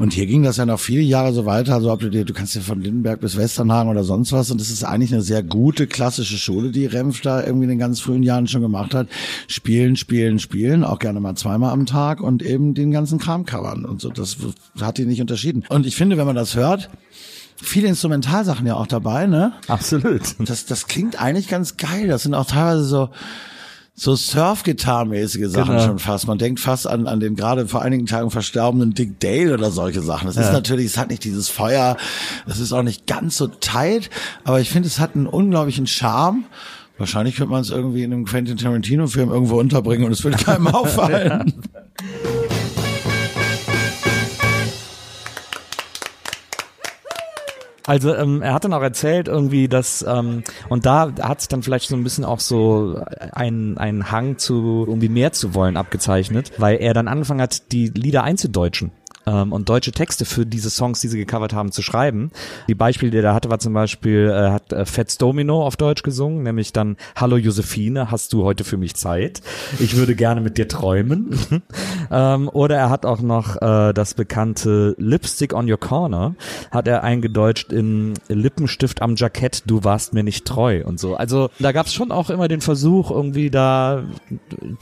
Und 0.00 0.14
hier 0.14 0.24
ging 0.24 0.42
das 0.42 0.56
ja 0.56 0.64
noch 0.64 0.80
viele 0.80 1.02
Jahre 1.02 1.34
so 1.34 1.44
weiter. 1.44 1.74
Also 1.74 1.92
ob 1.92 2.00
du 2.00 2.08
dir, 2.08 2.24
du 2.24 2.32
kannst 2.32 2.54
ja 2.54 2.62
von 2.62 2.80
Lindenberg 2.80 3.20
bis 3.20 3.36
Westernhagen 3.36 3.90
oder 3.90 4.02
sonst 4.02 4.32
was. 4.32 4.50
Und 4.50 4.58
das 4.58 4.70
ist 4.70 4.82
eigentlich 4.82 5.12
eine 5.12 5.20
sehr 5.20 5.42
gute 5.42 5.86
klassische 5.86 6.38
Schule, 6.38 6.70
die 6.70 6.86
Remf 6.86 7.20
da 7.20 7.44
irgendwie 7.44 7.64
in 7.64 7.68
den 7.68 7.78
ganz 7.78 8.00
frühen 8.00 8.22
Jahren 8.22 8.46
schon 8.46 8.62
gemacht 8.62 8.94
hat. 8.94 9.08
Spielen, 9.46 9.96
spielen, 9.96 10.38
spielen, 10.38 10.84
auch 10.84 11.00
gerne 11.00 11.20
mal 11.20 11.34
zweimal 11.34 11.74
am 11.74 11.84
Tag 11.84 12.22
und 12.22 12.42
eben 12.42 12.72
den 12.72 12.90
ganzen 12.92 13.18
Kram 13.18 13.44
covern. 13.44 13.84
Und 13.84 14.00
so, 14.00 14.08
das 14.08 14.38
hat 14.80 14.96
die 14.96 15.04
nicht 15.04 15.20
unterschieden. 15.20 15.64
Und 15.68 15.84
ich 15.84 15.96
finde, 15.96 16.16
wenn 16.16 16.26
man 16.26 16.36
das 16.36 16.56
hört, 16.56 16.88
viele 17.56 17.88
Instrumentalsachen 17.88 18.66
ja 18.66 18.76
auch 18.76 18.86
dabei, 18.86 19.26
ne? 19.26 19.52
Absolut. 19.68 20.22
Das, 20.38 20.64
das 20.64 20.86
klingt 20.86 21.20
eigentlich 21.20 21.48
ganz 21.48 21.76
geil. 21.76 22.08
Das 22.08 22.22
sind 22.22 22.32
auch 22.32 22.46
teilweise 22.46 22.84
so, 22.84 23.10
so 24.00 24.16
Surf-Gitarre-mäßige 24.16 25.50
Sachen 25.50 25.74
genau. 25.74 25.84
schon 25.84 25.98
fast. 25.98 26.26
Man 26.26 26.38
denkt 26.38 26.58
fast 26.58 26.86
an, 26.86 27.06
an 27.06 27.20
den 27.20 27.36
gerade 27.36 27.68
vor 27.68 27.82
einigen 27.82 28.06
Tagen 28.06 28.30
verstorbenen 28.30 28.94
Dick 28.94 29.20
Dale 29.20 29.52
oder 29.52 29.70
solche 29.70 30.00
Sachen. 30.00 30.26
Das 30.26 30.36
ja. 30.36 30.42
ist 30.42 30.52
natürlich, 30.52 30.86
es 30.86 30.96
hat 30.96 31.10
nicht 31.10 31.22
dieses 31.22 31.50
Feuer, 31.50 31.98
es 32.46 32.60
ist 32.60 32.72
auch 32.72 32.82
nicht 32.82 33.06
ganz 33.06 33.36
so 33.36 33.46
tight, 33.46 34.08
aber 34.42 34.58
ich 34.58 34.70
finde, 34.70 34.88
es 34.88 35.00
hat 35.00 35.16
einen 35.16 35.26
unglaublichen 35.26 35.86
Charme. 35.86 36.44
Wahrscheinlich 36.96 37.36
könnte 37.36 37.50
man 37.52 37.60
es 37.60 37.68
irgendwie 37.68 38.02
in 38.02 38.14
einem 38.14 38.24
Quentin 38.24 38.56
Tarantino-Film 38.56 39.28
irgendwo 39.28 39.60
unterbringen 39.60 40.04
und 40.04 40.12
es 40.12 40.24
würde 40.24 40.38
keinem 40.38 40.66
auffallen. 40.68 41.52
Also 47.90 48.14
ähm, 48.14 48.40
er 48.40 48.54
hat 48.54 48.62
dann 48.62 48.72
auch 48.72 48.82
erzählt 48.82 49.26
irgendwie, 49.26 49.66
dass 49.66 50.04
ähm, 50.06 50.44
und 50.68 50.86
da 50.86 51.12
hat 51.20 51.40
sich 51.40 51.48
dann 51.48 51.64
vielleicht 51.64 51.88
so 51.88 51.96
ein 51.96 52.04
bisschen 52.04 52.24
auch 52.24 52.38
so 52.38 53.02
ein, 53.32 53.78
ein 53.78 54.12
Hang 54.12 54.38
zu 54.38 54.84
irgendwie 54.86 55.08
mehr 55.08 55.32
zu 55.32 55.54
wollen 55.54 55.76
abgezeichnet, 55.76 56.52
weil 56.56 56.76
er 56.76 56.94
dann 56.94 57.08
angefangen 57.08 57.40
hat, 57.40 57.72
die 57.72 57.88
Lieder 57.88 58.22
einzudeutschen 58.22 58.92
ähm, 59.26 59.52
und 59.52 59.68
deutsche 59.68 59.92
Texte 59.92 60.24
für 60.24 60.46
diese 60.46 60.70
Songs, 60.70 61.00
die 61.00 61.08
sie 61.08 61.18
gecovert 61.18 61.52
haben, 61.52 61.72
zu 61.72 61.82
schreiben. 61.82 62.30
Die 62.68 62.74
Beispiele, 62.74 63.10
die 63.10 63.18
er 63.18 63.22
da 63.22 63.34
hatte, 63.34 63.50
war 63.50 63.58
zum 63.58 63.72
Beispiel, 63.72 64.30
äh, 64.30 64.50
hat 64.50 64.72
äh, 64.72 64.84
Fats 64.84 65.18
Domino 65.18 65.64
auf 65.64 65.76
Deutsch 65.76 66.02
gesungen, 66.02 66.42
nämlich 66.42 66.72
dann 66.72 66.96
Hallo 67.16 67.36
Josephine, 67.36 68.10
hast 68.10 68.32
du 68.32 68.44
heute 68.44 68.64
für 68.64 68.76
mich 68.76 68.94
Zeit? 68.94 69.40
Ich 69.78 69.96
würde 69.96 70.14
gerne 70.14 70.40
mit 70.40 70.58
dir 70.58 70.68
träumen. 70.68 71.38
ähm, 72.10 72.48
oder 72.52 72.76
er 72.76 72.90
hat 72.90 73.04
auch 73.04 73.20
noch 73.20 73.60
äh, 73.60 73.92
das 73.92 74.14
bekannte 74.14 74.94
Lipstick 74.98 75.54
on 75.54 75.70
Your 75.70 75.78
Corner, 75.78 76.34
hat 76.70 76.88
er 76.88 77.04
eingedeutscht 77.04 77.72
in 77.72 78.14
Lippenstift 78.28 79.02
am 79.02 79.16
Jackett, 79.16 79.64
du 79.66 79.84
warst 79.84 80.14
mir 80.14 80.22
nicht 80.22 80.46
treu 80.46 80.82
und 80.84 80.98
so. 80.98 81.16
Also 81.16 81.50
da 81.58 81.72
gab 81.72 81.86
es 81.86 81.94
schon 81.94 82.12
auch 82.12 82.30
immer 82.30 82.48
den 82.48 82.60
Versuch, 82.60 83.10
irgendwie 83.10 83.50
da 83.50 84.04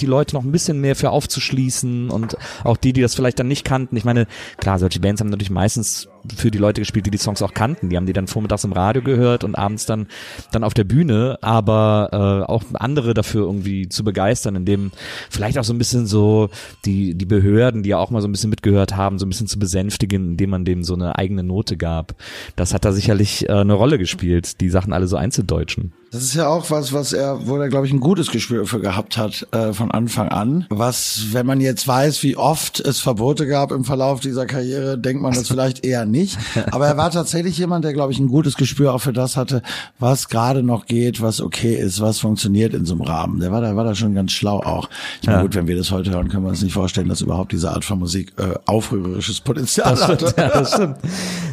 die 0.01 0.07
Leute 0.07 0.37
noch 0.37 0.45
ein 0.45 0.53
bisschen 0.53 0.81
mehr 0.81 0.97
für 0.97 1.11
aufzuschließen 1.11 2.11
und 2.11 2.37
auch 2.65 2.77
die, 2.77 2.93
die 2.93 3.01
das 3.01 3.15
vielleicht 3.15 3.39
dann 3.39 3.49
nicht 3.49 3.65
kannten. 3.65 3.97
Ich 3.97 4.05
meine, 4.05 4.28
klar, 4.57 4.79
solche 4.79 5.01
Bands 5.01 5.21
haben 5.21 5.31
natürlich 5.31 5.51
meistens 5.51 6.09
für 6.37 6.51
die 6.51 6.59
Leute 6.59 6.81
gespielt, 6.81 7.07
die 7.07 7.11
die 7.11 7.19
Songs 7.19 7.43
auch 7.43 7.55
kannten. 7.55 7.89
Die 7.89 7.97
haben 7.97 8.07
die 8.07 8.13
dann 8.13 8.27
vormittags 8.27 8.65
im 8.65 8.73
Radio 8.73 9.03
gehört 9.03 9.45
und 9.45 9.55
abends 9.55 9.87
dann 9.87 10.07
dann 10.53 10.65
auf 10.65 10.75
der 10.75 10.85
Bühne, 10.85 11.39
aber 11.43 12.09
äh, 12.13 12.51
auch 12.51 12.63
andere 12.75 13.15
dafür 13.15 13.43
irgendwie 13.43 13.89
zu 13.89 14.05
begeistern, 14.05 14.57
indem 14.57 14.91
vielleicht 15.31 15.59
auch 15.59 15.65
so 15.65 15.73
ein 15.73 15.79
bisschen 15.79 16.07
so 16.07 16.51
die 16.85 17.15
die 17.15 17.27
Behörden, 17.27 17.83
die 17.83 17.91
ja 17.91 17.99
auch 17.99 18.11
mal 18.11 18.21
so 18.21 18.29
ein 18.29 18.33
bisschen 18.33 18.51
mitgehört 18.51 18.97
haben, 18.97 19.19
so 19.19 19.27
ein 19.27 19.31
bisschen 19.31 19.47
zu 19.47 19.59
besänftigen, 19.59 20.31
indem 20.31 20.51
man 20.51 20.65
dem 20.65 20.83
so 20.85 20.95
eine 20.95 21.17
eigene 21.17 21.43
Note 21.43 21.77
gab. 21.77 22.15
Das 22.57 22.75
hat 22.75 22.85
da 22.85 22.93
sicherlich 22.93 23.49
äh, 23.49 23.53
eine 23.53 23.75
Rolle 23.75 23.99
gespielt, 23.99 24.61
die 24.61 24.71
Sachen 24.71 24.93
alle 24.93 25.07
so 25.07 25.17
einzudeutschen. 25.17 25.93
Das 26.11 26.23
ist 26.23 26.35
ja 26.35 26.49
auch 26.49 26.71
was, 26.71 26.95
was 26.95 27.13
er, 27.13 27.47
wo 27.47 27.59
er, 27.59 27.69
glaube 27.69 27.87
ich, 27.87 27.93
ein 27.93 28.01
gutes 28.01 28.31
Gespür 28.31 28.67
für 28.67 28.81
gehabt 28.81 29.19
hat 29.19 29.47
äh, 29.53 29.75
von 29.75 29.91
Anfang 29.91 30.29
an. 30.29 30.67
Was, 30.71 31.27
wenn 31.33 31.45
man 31.45 31.61
jetzt 31.61 31.87
weiß, 31.87 32.23
wie 32.23 32.37
oft 32.37 32.81
es 32.81 33.01
Verbote 33.01 33.47
gab 33.47 33.73
im 33.73 33.85
Verlauf 33.85 34.21
dieser 34.21 34.47
Karriere, 34.47 34.99
denkt 34.99 35.23
man 35.23 35.35
das 35.35 35.49
vielleicht 35.49 35.85
eher 35.85 36.07
nicht. 36.09 36.39
Aber 36.71 36.87
er 36.87 36.97
war 36.97 37.11
tatsächlich 37.11 37.59
jemand, 37.59 37.85
der, 37.85 37.93
glaube 37.93 38.13
ich, 38.13 38.19
ein 38.19 38.29
gutes 38.29 38.57
Gespür 38.57 38.95
auch 38.95 39.01
für 39.01 39.13
das 39.13 39.37
hatte, 39.37 39.63
was 39.99 40.29
gerade 40.29 40.63
noch 40.63 40.87
geht, 40.87 41.21
was 41.21 41.41
okay 41.41 41.75
ist, 41.75 42.01
was 42.01 42.19
funktioniert 42.19 42.75
in 42.75 42.85
so 42.85 42.95
einem 42.95 43.03
Rahmen. 43.03 43.41
Der 43.41 43.53
war 43.53 43.61
da, 43.61 43.77
war 43.77 43.85
da 43.85 43.95
schon 43.95 44.15
ganz 44.15 44.33
schlau 44.33 44.59
auch. 44.61 44.89
Ich 45.21 45.27
meine, 45.27 45.39
ja. 45.39 45.43
gut, 45.43 45.55
wenn 45.55 45.67
wir 45.67 45.77
das 45.77 45.91
heute 45.91 46.11
hören, 46.11 46.29
können 46.29 46.45
wir 46.45 46.51
uns 46.51 46.63
nicht 46.63 46.73
vorstellen, 46.73 47.09
dass 47.09 47.21
überhaupt 47.21 47.53
diese 47.53 47.71
Art 47.71 47.85
von 47.85 47.99
Musik 47.99 48.33
äh, 48.39 48.55
aufrührerisches 48.67 49.41
Potenzial 49.41 49.91
das 49.91 50.09
hatte. 50.09 50.35
ja, 50.37 50.49
das 50.49 50.73
stimmt. 50.73 50.97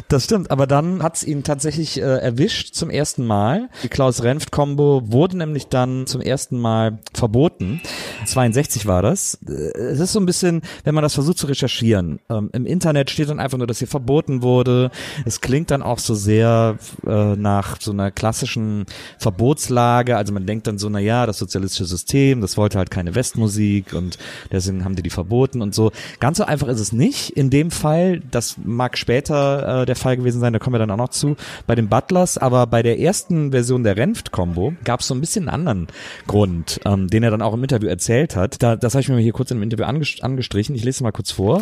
Das 0.08 0.24
stimmt. 0.24 0.50
Aber 0.50 0.66
dann 0.66 1.02
hat's 1.02 1.24
ihn 1.24 1.42
tatsächlich 1.42 2.00
äh, 2.00 2.02
erwischt 2.04 2.74
zum 2.74 2.90
ersten 2.90 3.26
Mal. 3.26 3.68
Die 3.82 3.88
Klaus 3.88 4.22
Renf 4.22 4.50
Combo 4.50 5.02
wurde 5.04 5.36
nämlich 5.36 5.66
dann 5.66 6.06
zum 6.06 6.20
ersten 6.20 6.58
Mal 6.58 6.98
verboten. 7.12 7.80
62 8.24 8.86
war 8.86 9.02
das. 9.02 9.38
Es 9.44 9.98
ist 9.98 10.12
so 10.12 10.20
ein 10.20 10.26
bisschen, 10.26 10.62
wenn 10.84 10.94
man 10.94 11.02
das 11.02 11.14
versucht 11.14 11.38
zu 11.38 11.46
recherchieren. 11.46 12.20
Ähm, 12.30 12.50
Im 12.52 12.66
Internet 12.66 13.10
steht 13.10 13.28
dann 13.28 13.40
einfach 13.40 13.58
nur, 13.58 13.66
dass 13.66 13.78
sie 13.78 13.86
verboten 13.86 14.42
wurde. 14.42 14.90
Es 15.24 15.40
klingt 15.40 15.72
dann 15.72 15.82
auch 15.82 15.98
so 15.98 16.14
sehr 16.14 16.78
äh, 17.04 17.34
nach 17.34 17.80
so 17.80 17.90
einer 17.90 18.12
klassischen 18.12 18.86
Verbotslage. 19.18 20.16
Also 20.16 20.32
man 20.32 20.46
denkt 20.46 20.68
dann 20.68 20.78
so, 20.78 20.88
na 20.88 21.00
ja, 21.00 21.26
das 21.26 21.38
sozialistische 21.38 21.84
System, 21.84 22.40
das 22.40 22.56
wollte 22.56 22.78
halt 22.78 22.92
keine 22.92 23.16
Westmusik 23.16 23.92
und 23.92 24.18
deswegen 24.52 24.84
haben 24.84 24.94
die 24.94 25.02
die 25.02 25.10
verboten 25.10 25.62
und 25.62 25.74
so. 25.74 25.90
Ganz 26.20 26.38
so 26.38 26.44
einfach 26.44 26.68
ist 26.68 26.80
es 26.80 26.92
nicht. 26.92 27.30
In 27.30 27.50
dem 27.50 27.72
Fall, 27.72 28.20
das 28.30 28.56
mag 28.62 28.96
später 28.98 29.82
äh, 29.82 29.86
der 29.86 29.95
Fall 29.96 30.16
gewesen 30.16 30.40
sein, 30.40 30.52
da 30.52 30.58
kommen 30.58 30.74
wir 30.74 30.78
dann 30.78 30.90
auch 30.90 30.96
noch 30.96 31.08
zu, 31.08 31.36
bei 31.66 31.74
den 31.74 31.88
Butlers, 31.88 32.38
aber 32.38 32.66
bei 32.66 32.82
der 32.82 32.98
ersten 32.98 33.50
Version 33.50 33.82
der 33.82 33.96
Renft-Combo 33.96 34.74
gab 34.84 35.00
es 35.00 35.08
so 35.08 35.14
ein 35.14 35.20
bisschen 35.20 35.48
einen 35.48 35.66
anderen 35.66 35.86
Grund, 36.26 36.80
ähm, 36.84 37.08
den 37.08 37.22
er 37.22 37.30
dann 37.30 37.42
auch 37.42 37.54
im 37.54 37.62
Interview 37.62 37.88
erzählt 37.88 38.36
hat. 38.36 38.62
Da, 38.62 38.76
das 38.76 38.94
habe 38.94 39.02
ich 39.02 39.08
mir 39.08 39.18
hier 39.18 39.32
kurz 39.32 39.50
im 39.50 39.62
Interview 39.62 39.84
angestrichen. 39.84 40.74
Ich 40.74 40.84
lese 40.84 41.02
mal 41.02 41.12
kurz 41.12 41.32
vor. 41.32 41.60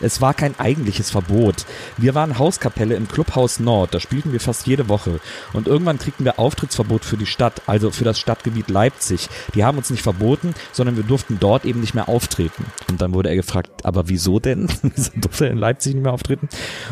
Es 0.00 0.20
war 0.20 0.34
kein 0.34 0.58
eigentliches 0.58 1.10
Verbot. 1.10 1.66
Wir 1.96 2.14
waren 2.14 2.38
Hauskapelle 2.38 2.94
im 2.94 3.08
Clubhaus 3.08 3.60
Nord, 3.60 3.94
da 3.94 4.00
spielten 4.00 4.32
wir 4.32 4.40
fast 4.40 4.66
jede 4.66 4.88
Woche. 4.88 5.20
Und 5.52 5.68
irgendwann 5.68 5.98
kriegten 5.98 6.24
wir 6.24 6.38
Auftrittsverbot 6.38 7.04
für 7.04 7.16
die 7.16 7.26
Stadt, 7.26 7.62
also 7.66 7.90
für 7.90 8.04
das 8.04 8.18
Stadtgebiet 8.18 8.68
Leipzig. 8.68 9.28
Die 9.54 9.64
haben 9.64 9.78
uns 9.78 9.90
nicht 9.90 10.02
verboten, 10.02 10.54
sondern 10.72 10.96
wir 10.96 11.04
durften 11.04 11.38
dort 11.40 11.64
eben 11.64 11.80
nicht 11.80 11.94
mehr 11.94 12.08
auftreten. 12.08 12.66
Und 12.88 13.00
dann 13.00 13.14
wurde 13.14 13.28
er 13.28 13.36
gefragt, 13.36 13.84
aber 13.84 14.08
wieso 14.08 14.40
denn? 14.40 14.68
wieso 14.82 15.10
durfte 15.16 15.46
er 15.46 15.52
in 15.52 15.58
Leipzig 15.58 15.94
nicht 15.94 16.02
mehr 16.02 16.12
auftreten? 16.12 16.48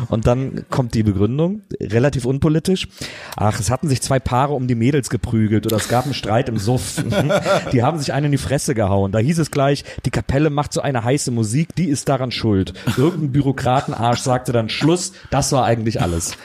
Und 0.09 0.27
dann 0.27 0.65
kommt 0.69 0.93
die 0.93 1.03
Begründung, 1.03 1.61
relativ 1.81 2.25
unpolitisch. 2.25 2.87
Ach, 3.35 3.59
es 3.59 3.69
hatten 3.69 3.87
sich 3.89 4.01
zwei 4.01 4.19
Paare 4.19 4.53
um 4.53 4.67
die 4.67 4.75
Mädels 4.75 5.09
geprügelt 5.09 5.65
oder 5.65 5.77
es 5.77 5.87
gab 5.87 6.05
einen 6.05 6.13
Streit 6.13 6.49
im 6.49 6.57
Suff. 6.57 7.03
die 7.71 7.83
haben 7.83 7.99
sich 7.99 8.13
einen 8.13 8.27
in 8.27 8.31
die 8.31 8.37
Fresse 8.37 8.75
gehauen. 8.75 9.11
Da 9.11 9.19
hieß 9.19 9.39
es 9.39 9.51
gleich, 9.51 9.83
die 10.05 10.11
Kapelle 10.11 10.49
macht 10.49 10.73
so 10.73 10.81
eine 10.81 11.03
heiße 11.03 11.31
Musik, 11.31 11.75
die 11.75 11.89
ist 11.89 12.09
daran 12.09 12.31
schuld. 12.31 12.73
Irgendein 12.97 13.31
Bürokratenarsch 13.31 14.19
sagte 14.19 14.51
dann 14.51 14.69
Schluss, 14.69 15.13
das 15.31 15.51
war 15.51 15.65
eigentlich 15.65 16.01
alles. 16.01 16.37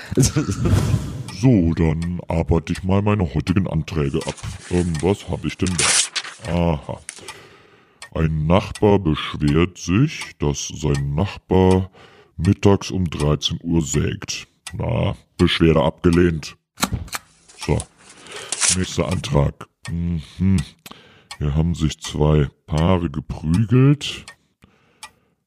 So, 1.41 1.73
dann 1.73 2.21
arbeite 2.29 2.73
ich 2.73 2.85
mal 2.85 3.01
meine 3.01 3.33
heutigen 3.35 3.67
Anträge 3.67 4.19
ab. 4.27 4.35
Ähm, 4.71 4.93
was 5.01 5.29
habe 5.31 5.47
ich 5.47 5.57
denn 5.57 5.75
da? 6.47 6.53
Aha. 6.53 7.01
Ein 8.15 8.47
Nachbar 8.47 8.99
beschwert 8.99 9.79
sich, 9.79 10.37
dass 10.39 10.69
sein 10.69 11.15
Nachbar 11.15 11.91
mittags 12.37 12.91
um 12.91 13.09
13 13.09 13.59
Uhr 13.63 13.81
sägt. 13.83 14.49
Na, 14.73 15.17
Beschwerde 15.39 15.83
abgelehnt. 15.83 16.57
So, 17.59 17.79
nächster 18.77 19.09
Antrag. 19.09 19.67
Mhm. 19.91 20.59
Hier 21.39 21.55
haben 21.55 21.75
sich 21.75 21.99
zwei 22.01 22.49
Paare 22.67 23.09
geprügelt 23.09 24.27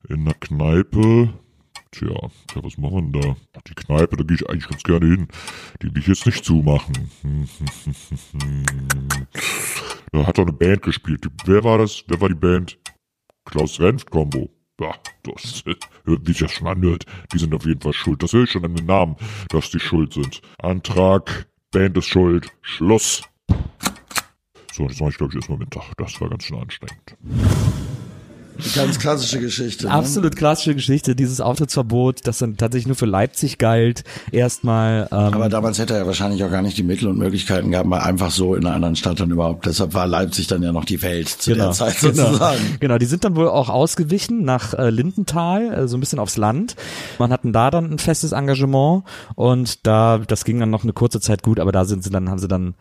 in 0.09 0.25
der 0.25 0.33
Kneipe. 0.35 1.33
Tja, 1.91 2.29
tja, 2.47 2.63
was 2.63 2.77
machen 2.77 3.13
wir 3.13 3.21
da? 3.21 3.35
Die 3.67 3.75
Kneipe, 3.75 4.17
da 4.17 4.23
gehe 4.23 4.35
ich 4.35 4.49
eigentlich 4.49 4.67
ganz 4.67 4.83
gerne 4.83 5.05
hin. 5.05 5.27
Die 5.81 5.93
will 5.93 6.01
ich 6.01 6.07
jetzt 6.07 6.25
nicht 6.25 6.43
zumachen. 6.43 7.09
da 10.11 10.25
hat 10.25 10.37
doch 10.37 10.43
eine 10.43 10.53
Band 10.53 10.81
gespielt. 10.81 11.27
Wer 11.45 11.63
war 11.63 11.77
das? 11.77 12.03
Wer 12.07 12.19
war 12.19 12.29
die 12.29 12.35
Band? 12.35 12.79
Klaus 13.45 13.79
Renft 13.79 14.09
Combo. 14.09 14.49
Ja, 14.79 14.95
das 15.23 15.63
hört 16.05 16.25
sich 16.25 16.39
ja 16.39 16.49
schon 16.49 16.67
anhört. 16.67 17.05
Die 17.31 17.37
sind 17.37 17.53
auf 17.53 17.65
jeden 17.65 17.81
Fall 17.81 17.93
schuld. 17.93 18.23
Das 18.23 18.33
höre 18.33 18.43
ich 18.43 18.51
schon 18.51 18.65
an 18.65 18.75
den 18.75 18.87
Namen, 18.87 19.15
dass 19.49 19.69
die 19.69 19.79
schuld 19.79 20.13
sind. 20.13 20.41
Antrag, 20.57 21.47
Band 21.71 21.97
ist 21.97 22.07
schuld, 22.07 22.51
Schluss. 22.61 23.21
So, 24.71 24.87
das 24.87 24.99
mache 24.99 25.11
ich 25.11 25.17
glaube 25.17 25.31
ich 25.31 25.35
erstmal 25.35 25.59
Mittag. 25.59 25.95
Das 25.97 26.19
war 26.19 26.29
ganz 26.29 26.45
schön 26.45 26.57
anstrengend. 26.57 27.15
Ganz 28.75 28.99
klassische 28.99 29.39
Geschichte. 29.39 29.87
Ne? 29.87 29.91
Absolut 29.91 30.35
klassische 30.35 30.75
Geschichte, 30.75 31.15
dieses 31.15 31.41
Auftrittsverbot, 31.41 32.27
das 32.27 32.39
dann 32.39 32.57
tatsächlich 32.57 32.87
nur 32.87 32.95
für 32.95 33.05
Leipzig 33.05 33.57
galt, 33.57 34.03
erstmal. 34.31 35.07
Ähm 35.11 35.17
Aber 35.17 35.49
damals 35.49 35.79
hätte 35.79 35.93
er 35.93 36.01
ja 36.01 36.05
wahrscheinlich 36.05 36.43
auch 36.43 36.51
gar 36.51 36.61
nicht 36.61 36.77
die 36.77 36.83
Mittel 36.83 37.07
und 37.07 37.17
Möglichkeiten 37.17 37.71
gehabt, 37.71 37.89
weil 37.89 38.01
einfach 38.01 38.31
so 38.31 38.55
in 38.55 38.65
einer 38.65 38.75
anderen 38.75 38.95
Stadt 38.95 39.19
dann 39.19 39.31
überhaupt. 39.31 39.65
Deshalb 39.65 39.93
war 39.93 40.07
Leipzig 40.07 40.47
dann 40.47 40.61
ja 40.61 40.71
noch 40.71 40.85
die 40.85 41.01
Welt 41.01 41.29
zu 41.29 41.51
genau, 41.51 41.65
der 41.65 41.73
Zeit 41.73 41.99
genau. 41.99 42.13
sozusagen. 42.13 42.63
Genau. 42.63 42.77
genau, 42.79 42.97
die 42.97 43.05
sind 43.05 43.23
dann 43.23 43.35
wohl 43.35 43.47
auch 43.47 43.69
ausgewichen 43.69 44.43
nach 44.43 44.73
äh, 44.73 44.89
Lindenthal, 44.89 45.73
äh, 45.73 45.87
so 45.87 45.97
ein 45.97 45.99
bisschen 45.99 46.19
aufs 46.19 46.37
Land. 46.37 46.75
Man 47.19 47.31
hatten 47.31 47.53
da 47.53 47.71
dann 47.71 47.91
ein 47.91 47.99
festes 47.99 48.31
Engagement 48.31 49.03
und 49.35 49.85
da, 49.85 50.19
das 50.19 50.45
ging 50.45 50.59
dann 50.59 50.69
noch 50.69 50.83
eine 50.83 50.93
kurze 50.93 51.19
Zeit 51.19 51.43
gut, 51.43 51.59
aber 51.59 51.71
da 51.71 51.85
sind 51.85 52.03
sie 52.03 52.09
dann, 52.09 52.29
haben 52.29 52.39
sie 52.39 52.47
dann 52.47 52.75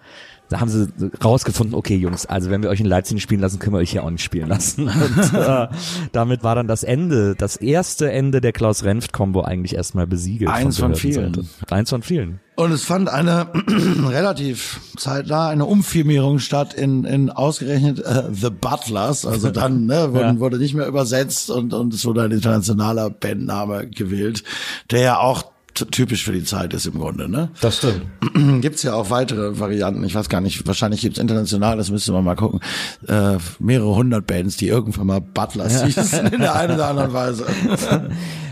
da 0.52 0.60
haben 0.60 0.68
sie 0.68 0.88
rausgefunden, 1.24 1.74
okay 1.74 1.96
Jungs, 1.96 2.26
also 2.26 2.50
wenn 2.50 2.62
wir 2.62 2.68
euch 2.68 2.80
in 2.80 2.86
Leipzig 2.86 3.14
nicht 3.14 3.22
spielen 3.22 3.40
lassen, 3.40 3.58
können 3.58 3.74
wir 3.74 3.78
euch 3.78 3.90
hier 3.90 4.04
auch 4.04 4.10
nicht 4.10 4.22
spielen 4.22 4.48
lassen. 4.48 4.88
Und 4.88 5.34
äh, 5.34 5.68
damit 6.12 6.44
war 6.44 6.54
dann 6.54 6.68
das 6.68 6.82
Ende, 6.82 7.34
das 7.34 7.56
erste 7.56 8.12
Ende 8.12 8.42
der 8.42 8.52
Klaus-Renft-Kombo 8.52 9.40
eigentlich 9.40 9.74
erstmal 9.74 10.06
besiegelt. 10.06 10.50
Eins 10.50 10.78
von, 10.78 10.90
von 10.90 10.96
vielen. 10.96 11.48
Eins 11.70 11.88
von 11.88 12.02
vielen. 12.02 12.40
Und 12.54 12.70
es 12.70 12.84
fand 12.84 13.08
eine 13.08 13.48
relativ 14.08 14.80
zeitnah 14.98 15.48
eine 15.48 15.64
Umfirmierung 15.64 16.38
statt 16.38 16.74
in, 16.74 17.04
in 17.04 17.30
ausgerechnet 17.30 18.00
äh, 18.00 18.24
The 18.30 18.50
Butlers. 18.50 19.24
Also 19.24 19.50
dann 19.50 19.86
ne, 19.86 20.08
wurde, 20.12 20.24
ja. 20.24 20.38
wurde 20.38 20.58
nicht 20.58 20.74
mehr 20.74 20.86
übersetzt 20.86 21.50
und, 21.50 21.72
und 21.72 21.94
es 21.94 22.04
wurde 22.04 22.24
ein 22.24 22.30
internationaler 22.30 23.08
Bandname 23.08 23.88
gewählt, 23.88 24.44
der 24.90 25.00
ja 25.00 25.18
auch 25.18 25.51
typisch 25.74 26.24
für 26.24 26.32
die 26.32 26.44
Zeit 26.44 26.74
ist 26.74 26.86
im 26.86 26.98
Grunde, 26.98 27.28
ne? 27.28 27.50
Das 27.60 27.78
stimmt. 27.78 28.02
Gibt's 28.62 28.82
ja 28.82 28.94
auch 28.94 29.10
weitere 29.10 29.58
Varianten. 29.58 30.04
Ich 30.04 30.14
weiß 30.14 30.28
gar 30.28 30.40
nicht, 30.40 30.66
wahrscheinlich 30.66 31.00
gibt's 31.00 31.18
international, 31.18 31.76
das 31.76 31.90
müsste 31.90 32.12
man 32.12 32.24
mal 32.24 32.36
gucken, 32.36 32.60
äh, 33.08 33.38
mehrere 33.58 33.94
hundert 33.94 34.26
Bands, 34.26 34.56
die 34.56 34.68
irgendwann 34.68 35.06
mal 35.06 35.20
Butlers 35.20 35.84
hießen, 35.84 36.26
in 36.26 36.40
der 36.40 36.54
einen 36.54 36.74
oder 36.74 36.88
anderen 36.88 37.12
Weise. 37.14 37.46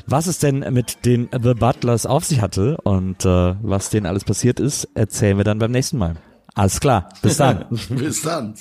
Was 0.07 0.27
es 0.27 0.39
denn 0.39 0.65
mit 0.73 1.05
den 1.05 1.29
The 1.33 1.55
Butlers 1.55 2.07
auf 2.07 2.25
sich 2.25 2.41
hatte 2.41 2.79
und 2.79 3.25
äh, 3.25 3.55
was 3.63 3.91
denen 3.91 4.07
alles 4.07 4.25
passiert 4.25 4.59
ist, 4.59 4.89
erzählen 4.95 5.37
wir 5.37 5.45
dann 5.45 5.59
beim 5.59 5.71
nächsten 5.71 5.99
Mal. 5.99 6.17
Alles 6.55 6.81
klar. 6.81 7.11
Bis 7.23 7.37
dann. 7.37 7.67
Bis 7.91 8.23
dann. 8.23 8.55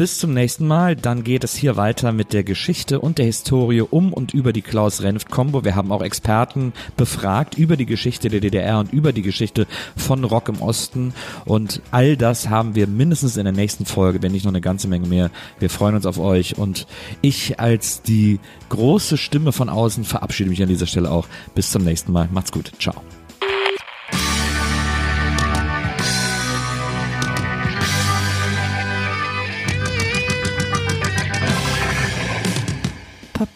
Bis 0.00 0.16
zum 0.16 0.32
nächsten 0.32 0.66
Mal. 0.66 0.96
Dann 0.96 1.24
geht 1.24 1.44
es 1.44 1.54
hier 1.54 1.76
weiter 1.76 2.12
mit 2.12 2.32
der 2.32 2.42
Geschichte 2.42 3.00
und 3.00 3.18
der 3.18 3.26
Historie 3.26 3.82
um 3.82 4.14
und 4.14 4.32
über 4.32 4.54
die 4.54 4.62
Klaus-Renft-Kombo. 4.62 5.62
Wir 5.62 5.76
haben 5.76 5.92
auch 5.92 6.00
Experten 6.00 6.72
befragt 6.96 7.58
über 7.58 7.76
die 7.76 7.84
Geschichte 7.84 8.30
der 8.30 8.40
DDR 8.40 8.78
und 8.78 8.94
über 8.94 9.12
die 9.12 9.20
Geschichte 9.20 9.66
von 9.98 10.24
Rock 10.24 10.48
im 10.48 10.62
Osten. 10.62 11.12
Und 11.44 11.82
all 11.90 12.16
das 12.16 12.48
haben 12.48 12.74
wir 12.74 12.86
mindestens 12.86 13.36
in 13.36 13.44
der 13.44 13.52
nächsten 13.52 13.84
Folge, 13.84 14.22
wenn 14.22 14.32
nicht 14.32 14.46
noch 14.46 14.52
eine 14.52 14.62
ganze 14.62 14.88
Menge 14.88 15.06
mehr. 15.06 15.30
Wir 15.58 15.68
freuen 15.68 15.96
uns 15.96 16.06
auf 16.06 16.18
euch. 16.18 16.56
Und 16.56 16.86
ich 17.20 17.60
als 17.60 18.00
die 18.00 18.40
große 18.70 19.18
Stimme 19.18 19.52
von 19.52 19.68
außen 19.68 20.04
verabschiede 20.04 20.48
mich 20.48 20.62
an 20.62 20.70
dieser 20.70 20.86
Stelle 20.86 21.10
auch. 21.10 21.26
Bis 21.54 21.72
zum 21.72 21.84
nächsten 21.84 22.10
Mal. 22.10 22.26
Macht's 22.32 22.52
gut. 22.52 22.72
Ciao. 22.78 23.02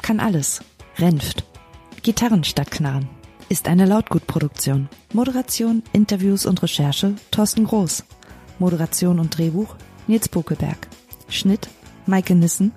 Kann 0.04 0.20
alles. 0.20 0.60
Renft. 0.98 1.44
Gitarren 2.02 2.44
statt 2.44 2.70
Knarren. 2.70 3.08
Ist 3.48 3.68
eine 3.68 3.86
Lautgutproduktion. 3.86 4.90
Moderation, 5.14 5.82
Interviews 5.94 6.44
und 6.44 6.62
Recherche 6.62 7.14
Thorsten 7.30 7.64
Groß. 7.64 8.04
Moderation 8.58 9.18
und 9.18 9.38
Drehbuch 9.38 9.76
Nils 10.06 10.28
Bokelberg. 10.28 10.88
Schnitt 11.30 11.70
Maike 12.04 12.34
Nissen. 12.34 12.72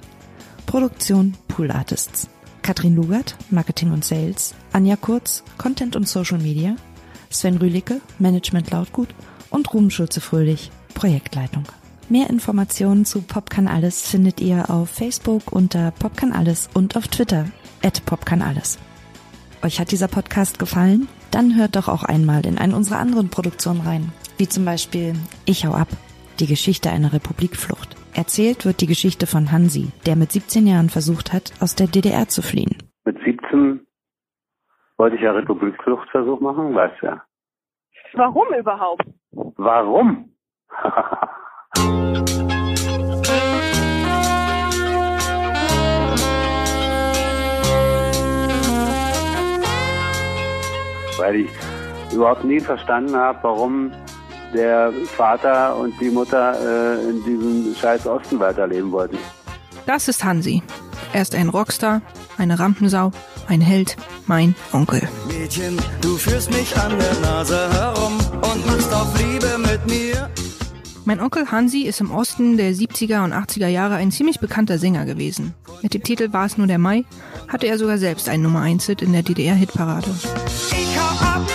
Produktion 0.66 1.36
Pool 1.50 1.70
Artists. 1.70 2.30
Katrin 2.62 2.96
Lugert, 2.96 3.36
Marketing 3.50 3.92
und 3.92 4.06
Sales, 4.06 4.56
Anja 4.72 4.96
Kurz, 4.96 5.44
Content 5.58 5.98
und 5.98 6.08
Social 6.08 6.38
Media, 6.38 6.78
Sven 7.30 7.58
Rühlicke, 7.58 8.00
Management 8.20 8.72
Lautgut 8.72 9.10
und 9.50 9.74
Ruben 9.74 9.92
Schulze-Fröhlich, 9.92 10.72
Projektleitung. 10.94 11.66
Mehr 12.10 12.30
Informationen 12.30 13.04
zu 13.04 13.22
Pop 13.22 13.50
kann 13.50 13.68
alles 13.68 14.10
findet 14.10 14.40
ihr 14.40 14.70
auf 14.70 14.90
Facebook 14.90 15.52
unter 15.52 15.92
Pop 15.92 16.16
kann 16.16 16.32
alles 16.32 16.70
und 16.74 16.96
auf 16.96 17.10
Twitter 17.10 17.48
at 17.84 18.06
Pop 18.06 18.26
kann 18.26 18.42
alles. 18.42 18.80
Euch 19.62 19.82
hat 19.82 19.92
dieser 19.92 20.08
Podcast 20.08 20.58
gefallen? 20.58 21.10
Dann 21.32 21.58
hört 21.58 21.76
doch 21.76 21.90
auch 21.90 22.04
einmal 22.04 22.46
in 22.46 22.58
eine 22.58 22.78
unserer 22.78 23.00
anderen 23.00 23.30
Produktionen 23.30 23.82
rein, 23.82 24.14
wie 24.38 24.48
zum 24.48 24.64
Beispiel 24.64 25.16
Ich 25.46 25.66
hau 25.66 25.74
ab, 25.74 25.90
die 26.40 26.48
Geschichte 26.48 26.92
einer 26.92 27.12
Republikflucht. 27.12 27.98
Erzählt 28.16 28.64
wird 28.66 28.80
die 28.80 28.88
Geschichte 28.88 29.28
von 29.28 29.52
Hansi, 29.52 29.92
der 30.06 30.16
mit 30.16 30.32
17 30.32 30.66
Jahren 30.66 30.88
versucht 30.88 31.34
hat, 31.34 31.52
aus 31.60 31.76
der 31.76 31.88
DDR 31.88 32.30
zu 32.30 32.42
fliehen. 32.42 32.78
Mit 33.04 33.18
17 33.26 33.86
wollte 34.96 35.18
ich 35.18 35.24
ja 35.24 35.34
Republikfluchtversuch 35.34 36.40
machen, 36.40 36.74
weißt 36.74 37.02
ja. 37.02 37.22
Warum 38.14 38.48
überhaupt? 38.58 39.06
Warum? 39.58 40.32
Weil 51.18 51.36
ich 51.36 51.50
überhaupt 52.14 52.44
nie 52.44 52.60
verstanden 52.60 53.16
habe, 53.16 53.40
warum 53.42 53.92
der 54.54 54.92
Vater 55.16 55.76
und 55.76 55.94
die 56.00 56.10
Mutter 56.10 56.56
äh, 56.60 57.10
in 57.10 57.24
diesem 57.24 57.76
scheiß 57.76 58.08
Osten 58.08 58.40
weiterleben 58.40 58.92
wollten. 58.92 59.18
Das 59.86 60.08
ist 60.08 60.24
Hansi. 60.24 60.64
Er 61.14 61.22
ist 61.22 61.36
ein 61.36 61.50
Rockstar, 61.50 62.02
eine 62.38 62.60
Rampensau, 62.60 63.12
ein 63.48 63.62
Held, 63.62 63.96
mein 64.26 64.56
Onkel. 64.74 65.08
Mädchen, 65.28 65.78
du 66.02 66.18
führst 66.18 66.52
mich 66.52 66.78
an 66.78 66.92
der 67.00 67.14
Nase 67.22 67.72
herum 67.74 68.18
und 68.42 68.66
machst 68.66 68.94
auf 68.94 69.08
Liebe 69.18 69.58
mit 69.58 69.86
mir. 69.88 70.30
Mein 71.08 71.22
Onkel 71.22 71.50
Hansi 71.50 71.84
ist 71.84 72.02
im 72.02 72.12
Osten 72.12 72.58
der 72.58 72.74
70er 72.74 73.24
und 73.24 73.32
80er 73.32 73.70
Jahre 73.70 73.96
ein 73.96 74.12
ziemlich 74.12 74.42
bekannter 74.42 74.78
Sänger 74.78 75.06
gewesen. 75.06 75.54
Mit 75.82 75.94
dem 75.94 76.04
Titel 76.04 76.34
War 76.34 76.46
es 76.46 76.58
nur 76.58 76.68
der 76.68 76.80
Mai 76.80 77.06
hatte 77.48 77.66
er 77.66 77.78
sogar 77.78 77.98
selbst 77.98 78.28
einen 78.28 78.44
Nummer 78.44 78.60
1 78.60 78.88
Hit 78.88 79.02
in 79.04 79.14
der 79.14 79.24
DDR-Hitparade. 79.24 80.10
Ich 80.70 81.00
hau 81.00 81.26
ab, 81.26 81.48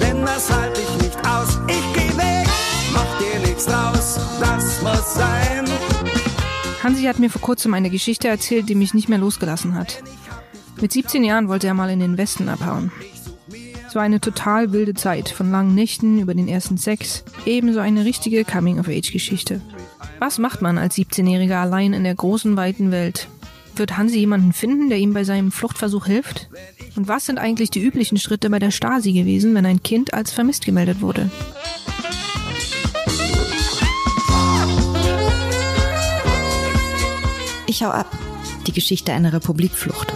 denn 0.00 0.22
das 0.22 0.50
halte 0.50 0.80
ich 0.80 1.02
nicht 1.02 1.18
aus. 1.18 1.58
Ich 1.68 1.84
geh 1.92 2.16
weg, 2.16 2.48
mach 2.94 3.18
dir 3.18 3.46
nichts 3.46 3.66
draus, 3.66 4.20
das 4.40 4.82
muss 4.82 5.14
sein. 5.16 5.66
Hansi 6.82 7.02
hat 7.02 7.18
mir 7.18 7.28
vor 7.28 7.42
kurzem 7.42 7.74
eine 7.74 7.90
Geschichte 7.90 8.28
erzählt, 8.28 8.70
die 8.70 8.74
mich 8.74 8.94
nicht 8.94 9.10
mehr 9.10 9.18
losgelassen 9.18 9.74
hat. 9.74 10.02
Mit 10.80 10.92
17 10.92 11.24
Jahren 11.24 11.48
wollte 11.48 11.66
er 11.66 11.74
mal 11.74 11.90
in 11.90 12.00
den 12.00 12.16
Westen 12.16 12.48
abhauen. 12.48 12.90
Es 13.88 13.94
war 13.94 14.02
eine 14.02 14.20
total 14.20 14.72
wilde 14.72 14.92
Zeit, 14.92 15.30
von 15.30 15.50
langen 15.50 15.74
Nächten 15.74 16.18
über 16.18 16.34
den 16.34 16.46
ersten 16.46 16.76
Sex, 16.76 17.24
ebenso 17.46 17.80
eine 17.80 18.04
richtige 18.04 18.44
Coming-of-Age-Geschichte. 18.44 19.62
Was 20.18 20.36
macht 20.36 20.60
man 20.60 20.76
als 20.76 20.98
17-Jähriger 20.98 21.56
allein 21.56 21.94
in 21.94 22.04
der 22.04 22.14
großen, 22.14 22.54
weiten 22.54 22.90
Welt? 22.90 23.28
Wird 23.76 23.96
Hansi 23.96 24.18
jemanden 24.18 24.52
finden, 24.52 24.90
der 24.90 24.98
ihm 24.98 25.14
bei 25.14 25.24
seinem 25.24 25.50
Fluchtversuch 25.50 26.04
hilft? 26.04 26.50
Und 26.96 27.08
was 27.08 27.24
sind 27.24 27.38
eigentlich 27.38 27.70
die 27.70 27.82
üblichen 27.82 28.18
Schritte 28.18 28.50
bei 28.50 28.58
der 28.58 28.72
Stasi 28.72 29.14
gewesen, 29.14 29.54
wenn 29.54 29.64
ein 29.64 29.82
Kind 29.82 30.12
als 30.12 30.32
vermisst 30.32 30.66
gemeldet 30.66 31.00
wurde? 31.00 31.30
Ich 37.66 37.82
hau 37.82 37.88
ab. 37.88 38.14
Die 38.66 38.72
Geschichte 38.72 39.14
einer 39.14 39.32
Republikflucht. 39.32 40.12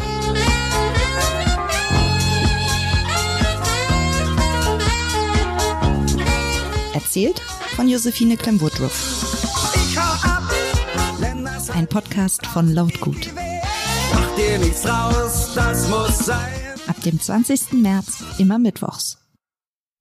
Erzählt 7.13 7.41
von 7.77 7.89
Josephine 7.89 8.39
Clem-Woodruff. 8.39 9.99
Ein 11.75 11.87
Podcast 11.87 12.47
von 12.47 12.73
Lautgut. 12.73 13.31
macht 13.35 14.39
dir 14.39 14.59
nichts 14.59 14.81
draus, 14.81 15.53
das 15.55 15.91
muss 15.91 16.21
sein. 16.21 16.55
Ab 16.87 16.99
dem 17.03 17.21
20. 17.21 17.75
März 17.75 18.25
immer 18.39 18.59
mittwochs. 18.59 19.22